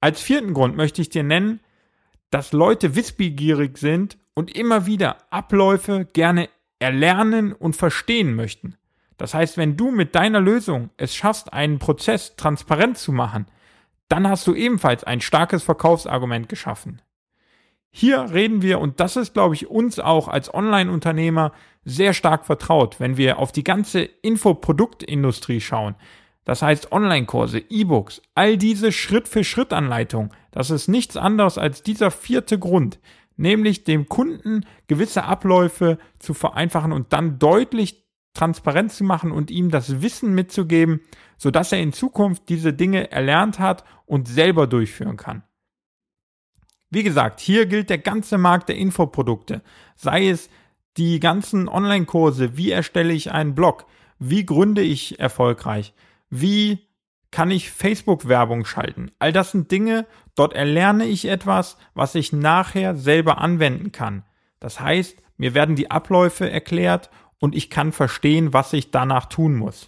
Als 0.00 0.20
vierten 0.20 0.52
Grund 0.52 0.76
möchte 0.76 1.00
ich 1.00 1.10
dir 1.10 1.22
nennen, 1.22 1.60
dass 2.30 2.52
Leute 2.52 2.96
wissbegierig 2.96 3.78
sind 3.78 4.18
und 4.34 4.56
immer 4.56 4.86
wieder 4.86 5.18
Abläufe 5.30 6.08
gerne 6.12 6.48
erlernen 6.80 7.52
und 7.52 7.76
verstehen 7.76 8.34
möchten. 8.34 8.76
Das 9.16 9.34
heißt, 9.34 9.56
wenn 9.56 9.76
du 9.76 9.92
mit 9.92 10.16
deiner 10.16 10.40
Lösung 10.40 10.90
es 10.96 11.14
schaffst, 11.14 11.52
einen 11.52 11.78
Prozess 11.78 12.34
transparent 12.34 12.98
zu 12.98 13.12
machen, 13.12 13.46
dann 14.12 14.28
hast 14.28 14.46
du 14.46 14.54
ebenfalls 14.54 15.04
ein 15.04 15.22
starkes 15.22 15.62
Verkaufsargument 15.62 16.50
geschaffen. 16.50 17.00
Hier 17.90 18.30
reden 18.30 18.60
wir, 18.60 18.78
und 18.78 19.00
das 19.00 19.16
ist, 19.16 19.32
glaube 19.32 19.54
ich, 19.54 19.68
uns 19.68 19.98
auch 19.98 20.28
als 20.28 20.52
Online-Unternehmer 20.52 21.52
sehr 21.86 22.12
stark 22.12 22.44
vertraut, 22.44 23.00
wenn 23.00 23.16
wir 23.16 23.38
auf 23.38 23.52
die 23.52 23.64
ganze 23.64 24.02
Infoproduktindustrie 24.02 25.62
schauen. 25.62 25.94
Das 26.44 26.60
heißt 26.60 26.92
Online-Kurse, 26.92 27.58
E-Books, 27.70 28.20
all 28.34 28.58
diese 28.58 28.92
Schritt-für-Schritt-Anleitungen, 28.92 30.30
das 30.50 30.68
ist 30.68 30.88
nichts 30.88 31.16
anderes 31.16 31.56
als 31.56 31.82
dieser 31.82 32.10
vierte 32.10 32.58
Grund, 32.58 33.00
nämlich 33.38 33.84
dem 33.84 34.10
Kunden 34.10 34.66
gewisse 34.88 35.24
Abläufe 35.24 35.96
zu 36.18 36.34
vereinfachen 36.34 36.92
und 36.92 37.14
dann 37.14 37.38
deutlich 37.38 38.02
transparent 38.34 38.92
zu 38.92 39.04
machen 39.04 39.30
und 39.30 39.50
ihm 39.50 39.70
das 39.70 40.02
Wissen 40.02 40.34
mitzugeben, 40.34 41.00
sodass 41.36 41.72
er 41.72 41.80
in 41.80 41.92
Zukunft 41.92 42.48
diese 42.48 42.72
Dinge 42.72 43.10
erlernt 43.10 43.58
hat 43.58 43.84
und 44.12 44.28
selber 44.28 44.66
durchführen 44.66 45.16
kann. 45.16 45.42
Wie 46.90 47.02
gesagt, 47.02 47.40
hier 47.40 47.64
gilt 47.64 47.88
der 47.88 47.96
ganze 47.96 48.36
Markt 48.36 48.68
der 48.68 48.76
Infoprodukte, 48.76 49.62
sei 49.96 50.28
es 50.28 50.50
die 50.98 51.18
ganzen 51.18 51.66
Online-Kurse, 51.66 52.58
wie 52.58 52.70
erstelle 52.70 53.14
ich 53.14 53.32
einen 53.32 53.54
Blog, 53.54 53.86
wie 54.18 54.44
gründe 54.44 54.82
ich 54.82 55.18
erfolgreich, 55.18 55.94
wie 56.28 56.80
kann 57.30 57.50
ich 57.50 57.70
Facebook-Werbung 57.70 58.66
schalten. 58.66 59.10
All 59.18 59.32
das 59.32 59.52
sind 59.52 59.70
Dinge, 59.70 60.06
dort 60.34 60.52
erlerne 60.52 61.06
ich 61.06 61.24
etwas, 61.24 61.78
was 61.94 62.14
ich 62.14 62.34
nachher 62.34 62.94
selber 62.94 63.38
anwenden 63.38 63.92
kann. 63.92 64.24
Das 64.60 64.78
heißt, 64.78 65.22
mir 65.38 65.54
werden 65.54 65.74
die 65.74 65.90
Abläufe 65.90 66.50
erklärt 66.50 67.08
und 67.38 67.54
ich 67.54 67.70
kann 67.70 67.92
verstehen, 67.92 68.52
was 68.52 68.74
ich 68.74 68.90
danach 68.90 69.24
tun 69.24 69.56
muss. 69.56 69.86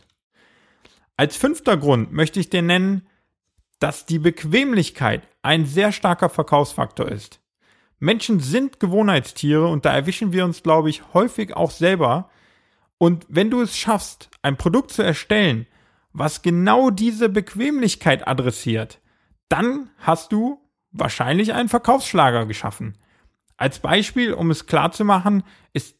Als 1.19 1.37
fünfter 1.37 1.77
Grund 1.77 2.11
möchte 2.11 2.41
ich 2.41 2.49
dir 2.49 2.63
nennen, 2.63 3.07
dass 3.85 4.07
die 4.07 4.19
Bequemlichkeit 4.19 5.29
ein 5.43 5.67
sehr 5.67 5.93
starker 5.93 6.31
Verkaufsfaktor 6.31 7.07
ist. 7.07 7.43
Menschen 7.99 8.41
sind 8.41 8.81
Gewohnheitstiere 8.81 9.69
und 9.69 9.85
da 9.85 9.93
erwischen 9.93 10.33
wir 10.33 10.47
uns, 10.47 10.63
glaube 10.63 10.89
ich, 10.89 11.13
häufig 11.13 11.55
auch 11.55 11.71
selber. 11.71 12.31
Und 12.97 13.27
wenn 13.29 13.51
du 13.51 13.61
es 13.61 13.77
schaffst, 13.77 14.31
ein 14.41 14.57
Produkt 14.57 14.91
zu 14.91 15.03
erstellen, 15.03 15.67
was 16.15 16.41
genau 16.41 16.89
diese 16.89 17.29
Bequemlichkeit 17.29 18.27
adressiert, 18.27 19.03
dann 19.51 19.91
hast 19.99 20.33
du 20.33 20.63
wahrscheinlich 20.91 21.53
einen 21.53 21.69
Verkaufsschlager 21.69 22.47
geschaffen. 22.47 22.97
Als 23.59 23.81
Beispiel, 23.81 24.33
um 24.33 24.51
es 24.51 24.65
klar 24.65 24.93
zu 24.93 25.05
machen, 25.05 25.43
ist 25.75 25.95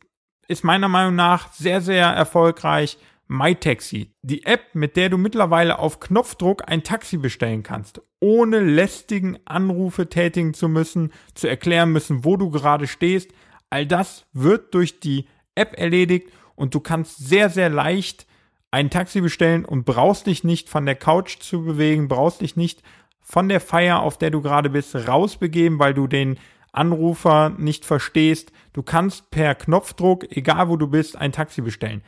ist 0.49 0.65
meiner 0.65 0.89
Meinung 0.89 1.17
nach 1.17 1.53
sehr, 1.53 1.83
sehr 1.83 2.07
erfolgreich 2.07 2.97
MyTaxi. 3.29 4.13
Die 4.23 4.45
App, 4.45 4.75
mit 4.75 4.97
der 4.97 5.09
du 5.09 5.19
mittlerweile 5.19 5.79
auf 5.79 6.01
Knopfdruck 6.01 6.63
ein 6.67 6.83
Taxi 6.83 7.17
bestellen 7.17 7.63
kannst, 7.63 8.03
ohne 8.21 8.61
lästigen 8.61 9.39
Anrufe 9.45 10.09
tätigen 10.09 10.55
zu 10.55 10.69
müssen, 10.69 11.13
zu 11.35 11.49
erklären 11.49 11.93
müssen, 11.93 12.25
wo 12.25 12.37
du 12.37 12.51
gerade 12.51 12.87
stehst. 12.87 13.31
All 13.71 13.87
das 13.87 14.27
wird 14.33 14.75
durch 14.75 15.01
die 15.01 15.27
App 15.55 15.79
erledigt 15.79 16.31
und 16.55 16.75
du 16.75 16.81
kannst 16.81 17.19
sehr, 17.19 17.49
sehr 17.49 17.71
leicht 17.71 18.27
ein 18.71 18.91
Taxi 18.91 19.21
bestellen 19.21 19.65
und 19.65 19.85
brauchst 19.85 20.27
dich 20.27 20.45
nicht 20.45 20.69
von 20.69 20.85
der 20.85 20.97
Couch 20.97 21.39
zu 21.39 21.65
bewegen, 21.65 22.09
brauchst 22.09 22.41
dich 22.41 22.57
nicht 22.57 22.83
von 23.21 23.49
der 23.49 23.61
Feier, 23.61 24.01
auf 24.01 24.19
der 24.19 24.31
du 24.31 24.43
gerade 24.43 24.69
bist, 24.69 24.95
rausbegeben, 24.95 25.79
weil 25.79 25.95
du 25.95 26.07
den 26.07 26.39
Anrufer 26.73 27.51
nicht 27.51 27.85
verstehst. 27.85 28.53
Du 28.73 28.83
kannst 28.83 29.31
per 29.31 29.55
Knopfdruck, 29.55 30.37
egal 30.37 30.69
wo 30.69 30.77
du 30.77 30.89
bist, 30.89 31.17
ein 31.17 31.33
Taxi 31.33 31.63
bestellen. 31.63 32.03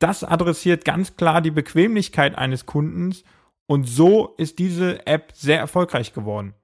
Das 0.00 0.24
adressiert 0.24 0.84
ganz 0.84 1.16
klar 1.16 1.42
die 1.42 1.50
Bequemlichkeit 1.50 2.36
eines 2.36 2.66
Kundens 2.66 3.22
und 3.66 3.84
so 3.84 4.34
ist 4.38 4.58
diese 4.58 5.06
App 5.06 5.30
sehr 5.34 5.58
erfolgreich 5.58 6.12
geworden. 6.12 6.54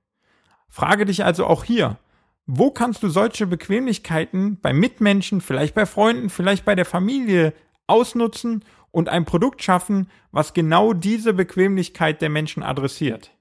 Frage 0.68 1.05
dich 1.05 1.25
also 1.25 1.46
auch 1.46 1.62
hier, 1.62 1.99
wo 2.46 2.70
kannst 2.70 3.03
du 3.03 3.09
solche 3.09 3.46
Bequemlichkeiten 3.46 4.59
bei 4.61 4.72
Mitmenschen, 4.72 5.40
vielleicht 5.40 5.75
bei 5.75 5.85
Freunden, 5.85 6.31
vielleicht 6.31 6.64
bei 6.64 6.75
der 6.75 6.87
Familie 6.87 7.53
ausnutzen 7.87 8.64
und 8.90 9.11
ein 9.11 9.27
Produkt 9.27 9.62
schaffen, 9.62 10.11
was 10.33 10.55
genau 10.55 10.94
diese 10.94 11.35
Bequemlichkeit 11.35 12.22
der 12.22 12.31
Menschen 12.31 12.62
adressiert? 12.62 13.33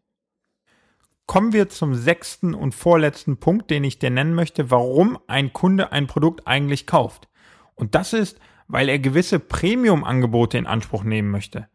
Kommen 1.26 1.54
wir 1.54 1.70
zum 1.70 1.96
sechsten 1.96 2.54
und 2.54 2.76
vorletzten 2.76 3.38
Punkt, 3.38 3.72
den 3.72 3.86
ich 3.86 3.98
dir 3.98 4.10
nennen 4.10 4.34
möchte, 4.34 4.70
warum 4.72 5.18
ein 5.28 5.54
Kunde 5.54 5.94
ein 5.94 6.08
Produkt 6.08 6.46
eigentlich 6.46 6.86
kauft. 6.86 7.30
Und 7.76 7.96
das 7.96 8.14
ist, 8.14 8.40
weil 8.68 8.90
er 8.90 9.00
gewisse 9.00 9.40
Premium-Angebote 9.40 10.58
in 10.58 10.68
Anspruch 10.68 11.04
nehmen 11.04 11.32
möchte. 11.32 11.68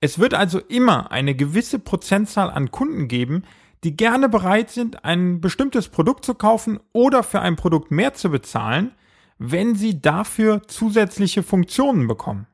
Es 0.00 0.18
wird 0.18 0.34
also 0.34 0.58
immer 0.58 1.12
eine 1.12 1.34
gewisse 1.34 1.78
Prozentzahl 1.78 2.50
an 2.50 2.70
Kunden 2.70 3.08
geben, 3.08 3.44
die 3.84 3.96
gerne 3.96 4.28
bereit 4.28 4.70
sind, 4.70 5.04
ein 5.04 5.40
bestimmtes 5.40 5.88
Produkt 5.88 6.24
zu 6.24 6.34
kaufen 6.34 6.80
oder 6.92 7.22
für 7.22 7.40
ein 7.40 7.56
Produkt 7.56 7.90
mehr 7.90 8.14
zu 8.14 8.30
bezahlen, 8.30 8.92
wenn 9.38 9.74
sie 9.74 10.00
dafür 10.00 10.62
zusätzliche 10.68 11.42
Funktionen 11.42 12.06
bekommen. 12.06 12.46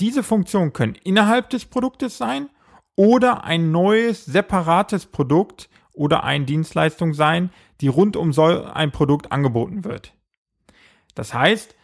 Diese 0.00 0.22
Funktionen 0.22 0.72
können 0.72 0.96
innerhalb 1.04 1.50
des 1.50 1.64
Produktes 1.64 2.18
sein 2.18 2.50
oder 2.96 3.44
ein 3.44 3.70
neues, 3.70 4.24
separates 4.24 5.06
Produkt 5.06 5.68
oder 5.92 6.24
eine 6.24 6.44
Dienstleistung 6.44 7.14
sein, 7.14 7.50
die 7.80 7.88
rund 7.88 8.16
um 8.16 8.32
so 8.32 8.44
ein 8.44 8.90
Produkt 8.90 9.32
angeboten 9.32 9.84
wird. 9.84 10.12
Das 11.14 11.32
heißt, 11.32 11.74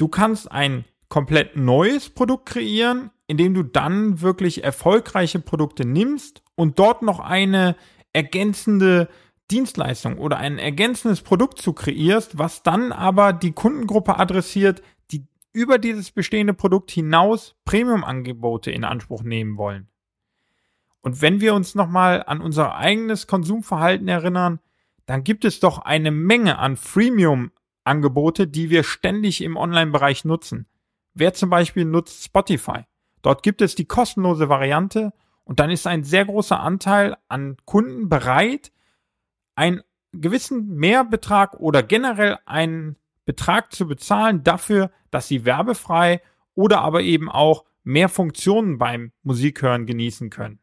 du 0.00 0.08
kannst 0.08 0.50
ein 0.50 0.84
komplett 1.08 1.56
neues 1.56 2.08
Produkt 2.08 2.46
kreieren, 2.46 3.10
indem 3.26 3.52
du 3.54 3.62
dann 3.62 4.20
wirklich 4.20 4.64
erfolgreiche 4.64 5.40
Produkte 5.40 5.84
nimmst 5.84 6.42
und 6.54 6.78
dort 6.78 7.02
noch 7.02 7.20
eine 7.20 7.76
ergänzende 8.12 9.08
Dienstleistung 9.50 10.18
oder 10.18 10.38
ein 10.38 10.58
ergänzendes 10.58 11.22
Produkt 11.22 11.58
zu 11.58 11.72
kreierst, 11.72 12.38
was 12.38 12.62
dann 12.62 12.92
aber 12.92 13.32
die 13.32 13.52
Kundengruppe 13.52 14.18
adressiert, 14.18 14.82
die 15.10 15.26
über 15.52 15.78
dieses 15.78 16.12
bestehende 16.12 16.54
Produkt 16.54 16.90
hinaus 16.90 17.56
Premium-Angebote 17.64 18.70
in 18.70 18.84
Anspruch 18.84 19.22
nehmen 19.22 19.58
wollen. 19.58 19.88
Und 21.02 21.20
wenn 21.20 21.40
wir 21.40 21.54
uns 21.54 21.74
nochmal 21.74 22.22
an 22.26 22.40
unser 22.40 22.76
eigenes 22.76 23.26
Konsumverhalten 23.26 24.06
erinnern, 24.06 24.60
dann 25.06 25.24
gibt 25.24 25.44
es 25.44 25.60
doch 25.60 25.78
eine 25.78 26.10
Menge 26.10 26.58
an 26.58 26.76
Freemium-Angebote, 27.84 28.46
die 28.46 28.70
wir 28.70 28.82
ständig 28.82 29.42
im 29.42 29.56
Online-Bereich 29.56 30.24
nutzen. 30.24 30.66
Wer 31.14 31.34
zum 31.34 31.50
Beispiel 31.50 31.84
nutzt 31.84 32.24
Spotify? 32.24 32.84
Dort 33.22 33.42
gibt 33.42 33.60
es 33.62 33.74
die 33.74 33.84
kostenlose 33.84 34.48
Variante 34.48 35.12
und 35.44 35.60
dann 35.60 35.70
ist 35.70 35.86
ein 35.86 36.04
sehr 36.04 36.24
großer 36.24 36.60
Anteil 36.60 37.16
an 37.28 37.56
Kunden 37.64 38.08
bereit, 38.08 38.72
einen 39.54 39.82
gewissen 40.12 40.76
Mehrbetrag 40.76 41.54
oder 41.54 41.82
generell 41.82 42.38
einen 42.46 42.96
Betrag 43.24 43.72
zu 43.72 43.86
bezahlen 43.86 44.42
dafür, 44.42 44.90
dass 45.10 45.28
sie 45.28 45.44
werbefrei 45.44 46.22
oder 46.54 46.80
aber 46.80 47.02
eben 47.02 47.30
auch 47.30 47.64
mehr 47.82 48.08
Funktionen 48.08 48.78
beim 48.78 49.12
Musikhören 49.22 49.86
genießen 49.86 50.30
können. 50.30 50.58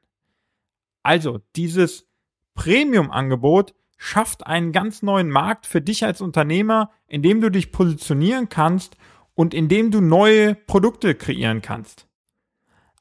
Also 1.04 1.40
dieses 1.56 2.08
Premium-Angebot 2.56 3.74
schafft 3.98 4.46
einen 4.46 4.72
ganz 4.72 5.02
neuen 5.02 5.30
Markt 5.30 5.66
für 5.66 5.82
dich 5.82 6.06
als 6.06 6.22
Unternehmer, 6.22 6.92
in 7.08 7.22
dem 7.22 7.42
du 7.42 7.50
dich 7.50 7.72
positionieren 7.72 8.48
kannst 8.48 8.96
und 9.34 9.54
in 9.54 9.68
dem 9.68 9.92
du 9.92 10.02
neue 10.02 10.56
Produkte 10.56 11.16
kreieren 11.16 11.62
kannst. 11.62 12.08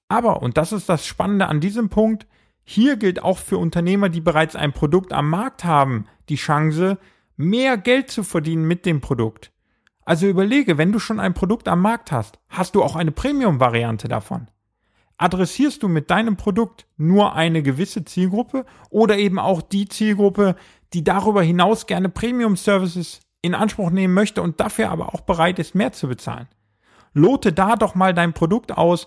Aber, 0.09 0.43
und 0.43 0.57
das 0.57 0.73
ist 0.73 0.89
das 0.89 1.07
Spannende 1.07 1.47
an 1.49 1.61
diesem 1.61 1.89
Punkt, 1.89 2.27
hier 2.65 2.97
gilt 2.97 3.23
auch 3.23 3.39
für 3.39 3.59
Unternehmer, 3.59 4.09
die 4.09 4.21
bereits 4.21 4.57
ein 4.57 4.73
Produkt 4.73 5.13
am 5.13 5.31
Markt 5.31 5.65
haben, 5.65 6.07
die 6.29 6.37
Chance, 6.37 6.99
mehr 7.37 7.77
Geld 7.77 8.11
zu 8.11 8.25
verdienen 8.25 8.67
mit 8.67 8.87
dem 8.87 9.01
Produkt. 9.01 9.53
Also 10.05 10.27
überlege, 10.27 10.79
wenn 10.79 10.93
du 10.93 10.99
schon 10.99 11.21
ein 11.21 11.35
Produkt 11.35 11.69
am 11.69 11.83
Markt 11.83 12.13
hast, 12.13 12.39
hast 12.49 12.75
du 12.75 12.83
auch 12.83 12.97
eine 12.97 13.13
Premium-Variante 13.13 14.09
davon. 14.09 14.49
Adressierst 15.19 15.83
du 15.83 15.89
mit 15.89 16.11
deinem 16.11 16.37
Produkt 16.37 16.87
nur 16.97 17.35
eine 17.35 17.63
gewisse 17.63 18.05
Zielgruppe 18.05 18.67
oder 18.91 19.17
eben 19.17 19.39
auch 19.39 19.63
die 19.63 19.89
Zielgruppe, 19.89 20.57
die 20.93 21.05
darüber 21.05 21.43
hinaus 21.43 21.87
gerne 21.87 22.09
Premium-Services 22.09 23.21
in 23.43 23.55
Anspruch 23.55 23.91
nehmen 23.91 24.15
möchte 24.15 24.43
und 24.43 24.61
dafür 24.61 24.91
aber 24.91 25.15
auch 25.15 25.21
bereit 25.23 25.59
ist, 25.59 25.75
mehr 25.75 25.93
zu 25.93 26.09
bezahlen? 26.09 26.49
Lote 27.13 27.53
da 27.53 27.77
doch 27.77 27.95
mal 27.95 28.15
dein 28.15 28.33
Produkt 28.33 28.73
aus, 28.77 29.07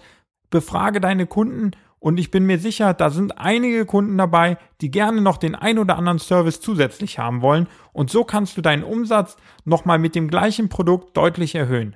befrage 0.50 1.00
deine 1.00 1.28
Kunden 1.28 1.72
und 2.00 2.20
ich 2.20 2.32
bin 2.32 2.46
mir 2.46 2.60
sicher, 2.60 2.94
da 2.94 3.10
sind 3.10 3.38
einige 3.38 3.86
Kunden 3.86 4.18
dabei, 4.18 4.58
die 4.82 4.90
gerne 4.90 5.22
noch 5.22 5.38
den 5.38 5.54
ein 5.54 5.78
oder 5.78 5.98
anderen 5.98 6.20
Service 6.20 6.62
zusätzlich 6.62 7.20
haben 7.20 7.42
wollen 7.42 7.68
und 7.92 8.10
so 8.10 8.24
kannst 8.24 8.58
du 8.58 8.62
deinen 8.62 8.84
Umsatz 8.84 9.38
nochmal 9.66 10.00
mit 10.00 10.16
dem 10.16 10.30
gleichen 10.30 10.70
Produkt 10.70 11.16
deutlich 11.18 11.56
erhöhen. 11.56 11.96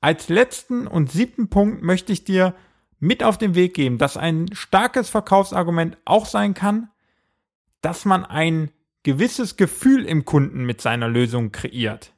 Als 0.00 0.28
letzten 0.28 0.86
und 0.86 1.10
siebten 1.10 1.50
Punkt 1.50 1.82
möchte 1.82 2.12
ich 2.12 2.24
dir 2.24 2.54
mit 3.00 3.24
auf 3.24 3.38
den 3.38 3.54
Weg 3.54 3.74
geben, 3.74 3.98
dass 3.98 4.16
ein 4.16 4.46
starkes 4.52 5.08
Verkaufsargument 5.08 5.98
auch 6.04 6.26
sein 6.26 6.54
kann, 6.54 6.90
dass 7.80 8.04
man 8.04 8.24
ein 8.24 8.70
gewisses 9.02 9.56
Gefühl 9.56 10.04
im 10.04 10.24
Kunden 10.24 10.64
mit 10.64 10.80
seiner 10.80 11.08
Lösung 11.08 11.52
kreiert. 11.52 12.12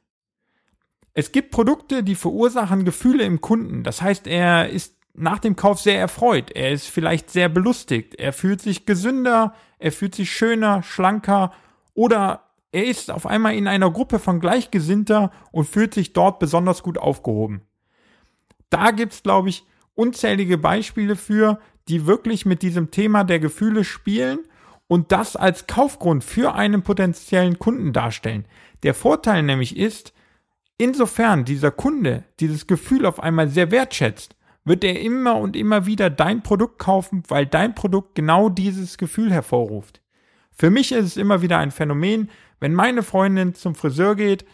Es 1.13 1.31
gibt 1.31 1.51
Produkte, 1.51 2.03
die 2.03 2.15
verursachen 2.15 2.85
Gefühle 2.85 3.23
im 3.23 3.39
Kunden. 3.39 3.83
Das 3.83 4.01
heißt, 4.01 4.27
er 4.27 4.69
ist 4.69 4.95
nach 5.13 5.39
dem 5.39 5.55
Kauf 5.55 5.79
sehr 5.79 5.99
erfreut. 5.99 6.51
Er 6.51 6.71
ist 6.71 6.87
vielleicht 6.87 7.29
sehr 7.29 7.49
belustigt. 7.49 8.15
Er 8.15 8.33
fühlt 8.33 8.61
sich 8.61 8.85
gesünder, 8.85 9.53
er 9.77 9.91
fühlt 9.91 10.15
sich 10.15 10.31
schöner, 10.31 10.81
schlanker 10.81 11.53
oder 11.93 12.49
er 12.71 12.85
ist 12.85 13.11
auf 13.11 13.27
einmal 13.27 13.53
in 13.55 13.67
einer 13.67 13.91
Gruppe 13.91 14.17
von 14.17 14.39
Gleichgesinnter 14.39 15.31
und 15.51 15.65
fühlt 15.65 15.93
sich 15.93 16.13
dort 16.13 16.39
besonders 16.39 16.81
gut 16.81 16.97
aufgehoben. 16.97 17.61
Da 18.71 18.89
gibt's, 18.89 19.21
glaube 19.21 19.49
ich, 19.49 19.63
unzählige 19.93 20.57
Beispiele 20.57 21.15
für, 21.15 21.59
die 21.87 22.07
wirklich 22.07 22.47
mit 22.47 22.63
diesem 22.63 22.89
Thema 22.89 23.23
der 23.23 23.39
Gefühle 23.39 23.83
spielen 23.83 24.39
und 24.93 25.11
das 25.11 25.35
als 25.35 25.65
Kaufgrund 25.65 26.23
für 26.23 26.53
einen 26.53 26.83
potenziellen 26.83 27.57
Kunden 27.57 27.93
darstellen. 27.93 28.45
Der 28.83 28.93
Vorteil 28.93 29.41
nämlich 29.41 29.75
ist, 29.75 30.13
insofern 30.77 31.45
dieser 31.45 31.71
Kunde 31.71 32.25
dieses 32.39 32.67
Gefühl 32.67 33.07
auf 33.07 33.19
einmal 33.19 33.47
sehr 33.47 33.71
wertschätzt, 33.71 34.35
wird 34.65 34.83
er 34.83 35.01
immer 35.01 35.37
und 35.37 35.55
immer 35.55 35.87
wieder 35.87 36.11
dein 36.11 36.43
Produkt 36.43 36.77
kaufen, 36.77 37.23
weil 37.27 37.47
dein 37.47 37.73
Produkt 37.73 38.13
genau 38.13 38.49
dieses 38.49 38.99
Gefühl 38.99 39.31
hervorruft. 39.31 40.03
Für 40.51 40.69
mich 40.69 40.91
ist 40.91 41.05
es 41.05 41.17
immer 41.17 41.41
wieder 41.41 41.57
ein 41.57 41.71
Phänomen, 41.71 42.29
wenn 42.59 42.75
meine 42.75 43.01
Freundin 43.01 43.55
zum 43.55 43.73
Friseur 43.73 44.15
geht, 44.15 44.45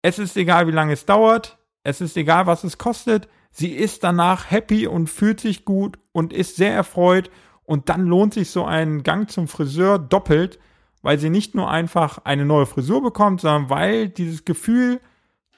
es 0.00 0.18
ist 0.18 0.38
egal, 0.38 0.68
wie 0.68 0.72
lange 0.72 0.94
es 0.94 1.04
dauert, 1.04 1.58
es 1.82 2.00
ist 2.00 2.16
egal, 2.16 2.46
was 2.46 2.64
es 2.64 2.78
kostet, 2.78 3.28
sie 3.50 3.74
ist 3.74 4.04
danach 4.04 4.50
happy 4.50 4.86
und 4.86 5.10
fühlt 5.10 5.38
sich 5.38 5.66
gut 5.66 5.98
und 6.12 6.32
ist 6.32 6.56
sehr 6.56 6.72
erfreut 6.72 7.30
und 7.68 7.90
dann 7.90 8.06
lohnt 8.06 8.32
sich 8.32 8.48
so 8.48 8.64
ein 8.64 9.02
Gang 9.02 9.30
zum 9.30 9.46
Friseur 9.46 9.98
doppelt, 9.98 10.58
weil 11.02 11.18
sie 11.18 11.28
nicht 11.28 11.54
nur 11.54 11.70
einfach 11.70 12.24
eine 12.24 12.46
neue 12.46 12.64
Frisur 12.64 13.02
bekommt, 13.02 13.42
sondern 13.42 13.68
weil 13.68 14.08
dieses 14.08 14.46
Gefühl 14.46 15.02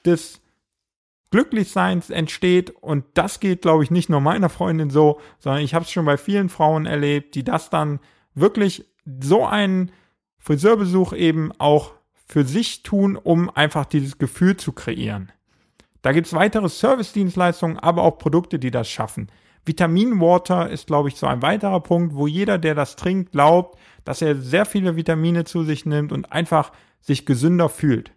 des 0.03 0.41
Glücklichseins 1.29 2.09
entsteht 2.09 2.69
und 2.69 3.05
das 3.13 3.39
geht, 3.39 3.61
glaube 3.61 3.85
ich, 3.85 3.91
nicht 3.91 4.09
nur 4.09 4.19
meiner 4.19 4.49
Freundin 4.49 4.89
so, 4.89 5.21
sondern 5.39 5.63
ich 5.63 5.73
habe 5.73 5.85
es 5.85 5.91
schon 5.91 6.03
bei 6.03 6.17
vielen 6.17 6.49
Frauen 6.49 6.85
erlebt, 6.85 7.33
die 7.33 7.45
das 7.45 7.69
dann 7.69 8.01
wirklich 8.35 8.83
so 9.21 9.45
einen 9.45 9.91
Friseurbesuch 10.37 11.13
eben 11.13 11.53
auch 11.59 11.93
für 12.27 12.43
sich 12.43 12.83
tun, 12.83 13.15
um 13.15 13.49
einfach 13.49 13.85
dieses 13.85 14.17
Gefühl 14.17 14.57
zu 14.57 14.73
kreieren. 14.73 15.31
Da 16.01 16.11
gibt 16.11 16.27
es 16.27 16.33
weitere 16.33 16.67
Service-Dienstleistungen, 16.67 17.79
aber 17.79 18.03
auch 18.03 18.17
Produkte, 18.17 18.59
die 18.59 18.71
das 18.71 18.89
schaffen. 18.89 19.29
Vitaminwater 19.65 20.69
ist, 20.69 20.87
glaube 20.87 21.09
ich, 21.09 21.15
so 21.15 21.27
ein 21.27 21.41
weiterer 21.41 21.81
Punkt, 21.81 22.15
wo 22.15 22.27
jeder, 22.27 22.57
der 22.57 22.75
das 22.75 22.95
trinkt, 22.95 23.31
glaubt, 23.31 23.77
dass 24.03 24.21
er 24.21 24.35
sehr 24.35 24.65
viele 24.65 24.95
Vitamine 24.95 25.43
zu 25.43 25.63
sich 25.63 25.85
nimmt 25.85 26.11
und 26.11 26.31
einfach 26.31 26.71
sich 26.99 27.25
gesünder 27.25 27.69
fühlt. 27.69 28.11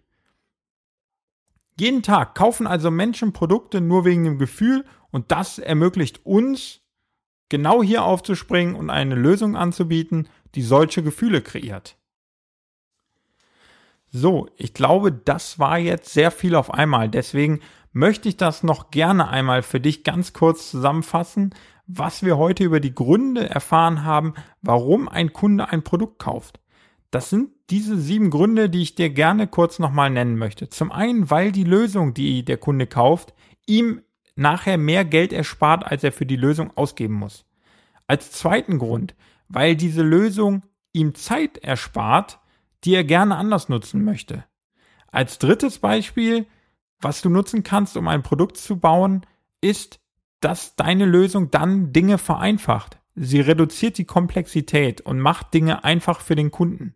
Jeden 1.79 2.03
Tag 2.03 2.35
kaufen 2.35 2.67
also 2.67 2.89
Menschen 2.89 3.33
Produkte 3.33 3.81
nur 3.81 4.05
wegen 4.05 4.23
dem 4.23 4.37
Gefühl 4.39 4.85
und 5.11 5.31
das 5.31 5.59
ermöglicht 5.59 6.25
uns, 6.25 6.81
genau 7.49 7.83
hier 7.83 8.03
aufzuspringen 8.03 8.75
und 8.75 8.89
eine 8.89 9.15
Lösung 9.15 9.55
anzubieten, 9.55 10.29
die 10.55 10.61
solche 10.61 11.03
Gefühle 11.03 11.41
kreiert. 11.41 11.97
So, 14.09 14.49
ich 14.55 14.73
glaube, 14.73 15.11
das 15.11 15.59
war 15.59 15.77
jetzt 15.77 16.13
sehr 16.13 16.31
viel 16.31 16.55
auf 16.55 16.73
einmal. 16.73 17.09
Deswegen 17.09 17.59
möchte 17.95 18.27
ich 18.27 18.35
das 18.35 18.61
noch 18.61 18.91
gerne 18.91 19.29
einmal 19.29 19.63
für 19.63 19.79
dich 19.79 20.03
ganz 20.03 20.33
kurz 20.33 20.69
zusammenfassen, 20.69 21.55
was 21.87 22.23
wir 22.23 22.37
heute 22.37 22.65
über 22.65 22.81
die 22.81 22.93
Gründe 22.93 23.49
erfahren 23.49 24.03
haben, 24.03 24.33
warum 24.61 25.07
ein 25.07 25.31
Kunde 25.31 25.69
ein 25.69 25.81
Produkt 25.81 26.19
kauft. 26.19 26.59
Das 27.09 27.29
sind 27.29 27.51
diese 27.69 27.97
sieben 27.97 28.31
Gründe, 28.31 28.69
die 28.69 28.81
ich 28.81 28.95
dir 28.95 29.09
gerne 29.09 29.47
kurz 29.47 29.79
nochmal 29.79 30.09
nennen 30.09 30.37
möchte. 30.37 30.67
Zum 30.67 30.91
einen, 30.91 31.29
weil 31.29 31.53
die 31.53 31.63
Lösung, 31.63 32.13
die 32.13 32.43
der 32.43 32.57
Kunde 32.57 32.85
kauft, 32.85 33.33
ihm 33.65 34.01
nachher 34.35 34.77
mehr 34.77 35.05
Geld 35.05 35.31
erspart, 35.31 35.85
als 35.89 36.03
er 36.03 36.11
für 36.11 36.25
die 36.25 36.35
Lösung 36.35 36.75
ausgeben 36.75 37.13
muss. 37.13 37.45
Als 38.07 38.31
zweiten 38.31 38.77
Grund, 38.77 39.15
weil 39.47 39.77
diese 39.77 40.03
Lösung 40.03 40.63
ihm 40.91 41.15
Zeit 41.15 41.59
erspart, 41.59 42.39
die 42.83 42.93
er 42.93 43.05
gerne 43.05 43.37
anders 43.37 43.69
nutzen 43.69 44.03
möchte. 44.03 44.43
Als 45.07 45.39
drittes 45.39 45.79
Beispiel, 45.79 46.45
was 46.99 47.21
du 47.21 47.29
nutzen 47.29 47.63
kannst, 47.63 47.97
um 47.97 48.07
ein 48.07 48.23
Produkt 48.23 48.57
zu 48.57 48.77
bauen, 48.77 49.25
ist, 49.61 49.99
dass 50.39 50.75
deine 50.75 51.05
Lösung 51.05 51.51
dann 51.51 51.91
Dinge 51.93 52.17
vereinfacht. 52.17 52.99
Sie 53.15 53.39
reduziert 53.39 53.97
die 53.97 54.05
Komplexität 54.05 55.01
und 55.01 55.19
macht 55.19 55.53
Dinge 55.53 55.83
einfach 55.83 56.19
für 56.21 56.35
den 56.35 56.51
Kunden. 56.51 56.93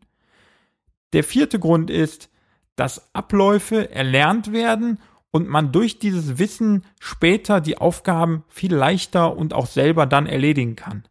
Der 1.13 1.23
vierte 1.23 1.59
Grund 1.59 1.89
ist, 1.89 2.29
dass 2.75 3.13
Abläufe 3.13 3.91
erlernt 3.91 4.53
werden 4.53 4.99
und 5.31 5.47
man 5.47 5.71
durch 5.71 5.99
dieses 5.99 6.37
Wissen 6.37 6.85
später 6.99 7.61
die 7.61 7.77
Aufgaben 7.77 8.43
viel 8.47 8.73
leichter 8.73 9.35
und 9.35 9.53
auch 9.53 9.67
selber 9.67 10.05
dann 10.05 10.27
erledigen 10.27 10.75
kann. 10.75 11.03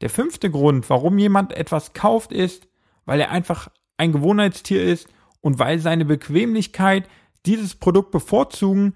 Der 0.00 0.10
fünfte 0.10 0.50
Grund, 0.50 0.88
warum 0.90 1.18
jemand 1.18 1.52
etwas 1.52 1.92
kauft, 1.92 2.32
ist, 2.32 2.68
weil 3.04 3.20
er 3.20 3.30
einfach 3.30 3.68
ein 3.96 4.12
Gewohnheitstier 4.12 4.82
ist 4.82 5.08
und 5.40 5.58
weil 5.58 5.78
seine 5.78 6.04
Bequemlichkeit 6.04 7.08
dieses 7.46 7.74
Produkt 7.74 8.10
bevorzugen, 8.10 8.94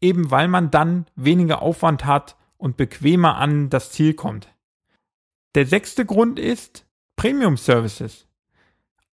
eben 0.00 0.30
weil 0.30 0.48
man 0.48 0.70
dann 0.70 1.06
weniger 1.14 1.62
Aufwand 1.62 2.04
hat 2.04 2.36
und 2.56 2.76
bequemer 2.76 3.36
an 3.36 3.70
das 3.70 3.90
Ziel 3.90 4.14
kommt. 4.14 4.48
Der 5.54 5.66
sechste 5.66 6.06
Grund 6.06 6.38
ist 6.38 6.86
Premium 7.16 7.56
Services. 7.56 8.26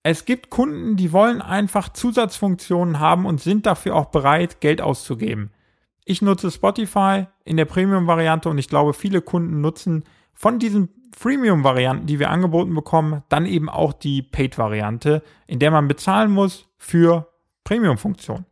Es 0.02 0.26
gibt 0.26 0.50
Kunden, 0.50 0.96
die 0.96 1.12
wollen 1.12 1.40
einfach 1.40 1.88
Zusatzfunktionen 1.88 3.00
haben 3.00 3.24
und 3.24 3.40
sind 3.40 3.64
dafür 3.64 3.94
auch 3.94 4.06
bereit, 4.06 4.60
Geld 4.60 4.82
auszugeben. 4.82 5.50
Ich 6.04 6.20
nutze 6.20 6.50
Spotify 6.50 7.26
in 7.44 7.56
der 7.56 7.64
Premium-Variante 7.64 8.50
und 8.50 8.58
ich 8.58 8.68
glaube, 8.68 8.92
viele 8.92 9.22
Kunden 9.22 9.62
nutzen 9.62 10.04
von 10.34 10.58
diesen 10.58 10.90
Freemium-Varianten, 11.16 12.06
die 12.06 12.18
wir 12.18 12.30
angeboten 12.30 12.74
bekommen, 12.74 13.22
dann 13.28 13.46
eben 13.46 13.70
auch 13.70 13.92
die 13.94 14.20
Paid-Variante, 14.20 15.22
in 15.46 15.58
der 15.58 15.70
man 15.70 15.88
bezahlen 15.88 16.30
muss 16.30 16.68
für 16.76 17.32
Premium-Funktionen. 17.62 18.44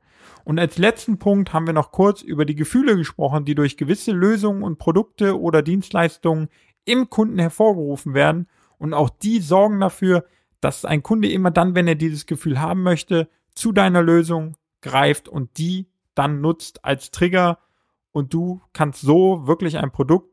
Und 0.44 0.59
als 0.59 0.78
letzten 0.78 1.18
Punkt 1.18 1.52
haben 1.52 1.66
wir 1.66 1.74
noch 1.74 1.92
kurz 1.92 2.22
über 2.22 2.44
die 2.44 2.55
Gefühle 2.55 2.96
gesprochen, 2.96 3.44
die 3.44 3.55
durch 3.55 3.76
gewisse 3.76 4.12
Lösungen 4.12 4.62
und 4.62 4.78
Produkte 4.78 5.40
oder 5.40 5.62
Dienstleistungen 5.62 6.48
im 6.85 7.11
Kunden 7.11 7.38
hervorgerufen 7.38 8.14
werden. 8.14 8.48
Und 8.78 8.94
auch 8.94 9.11
die 9.11 9.38
sorgen 9.40 9.81
dafür, 9.81 10.24
dass 10.61 10.85
ein 10.85 11.02
Kunde 11.02 11.31
immer 11.31 11.50
dann, 11.50 11.74
wenn 11.74 11.87
er 11.88 11.94
dieses 11.94 12.26
Gefühl 12.26 12.61
haben 12.61 12.83
möchte, 12.83 13.28
zu 13.55 13.72
deiner 13.72 14.02
Lösung 14.02 14.57
greift 14.81 15.28
und 15.28 15.59
die 15.59 15.88
dann 16.14 16.40
nutzt 16.40 16.85
als 16.85 17.11
Trigger 17.11 17.59
und 18.11 18.35
du 18.35 18.61
kannst 18.72 19.00
so 19.00 19.46
wirklich 19.46 19.78
ein 19.78 19.90
Produkt 19.90 20.31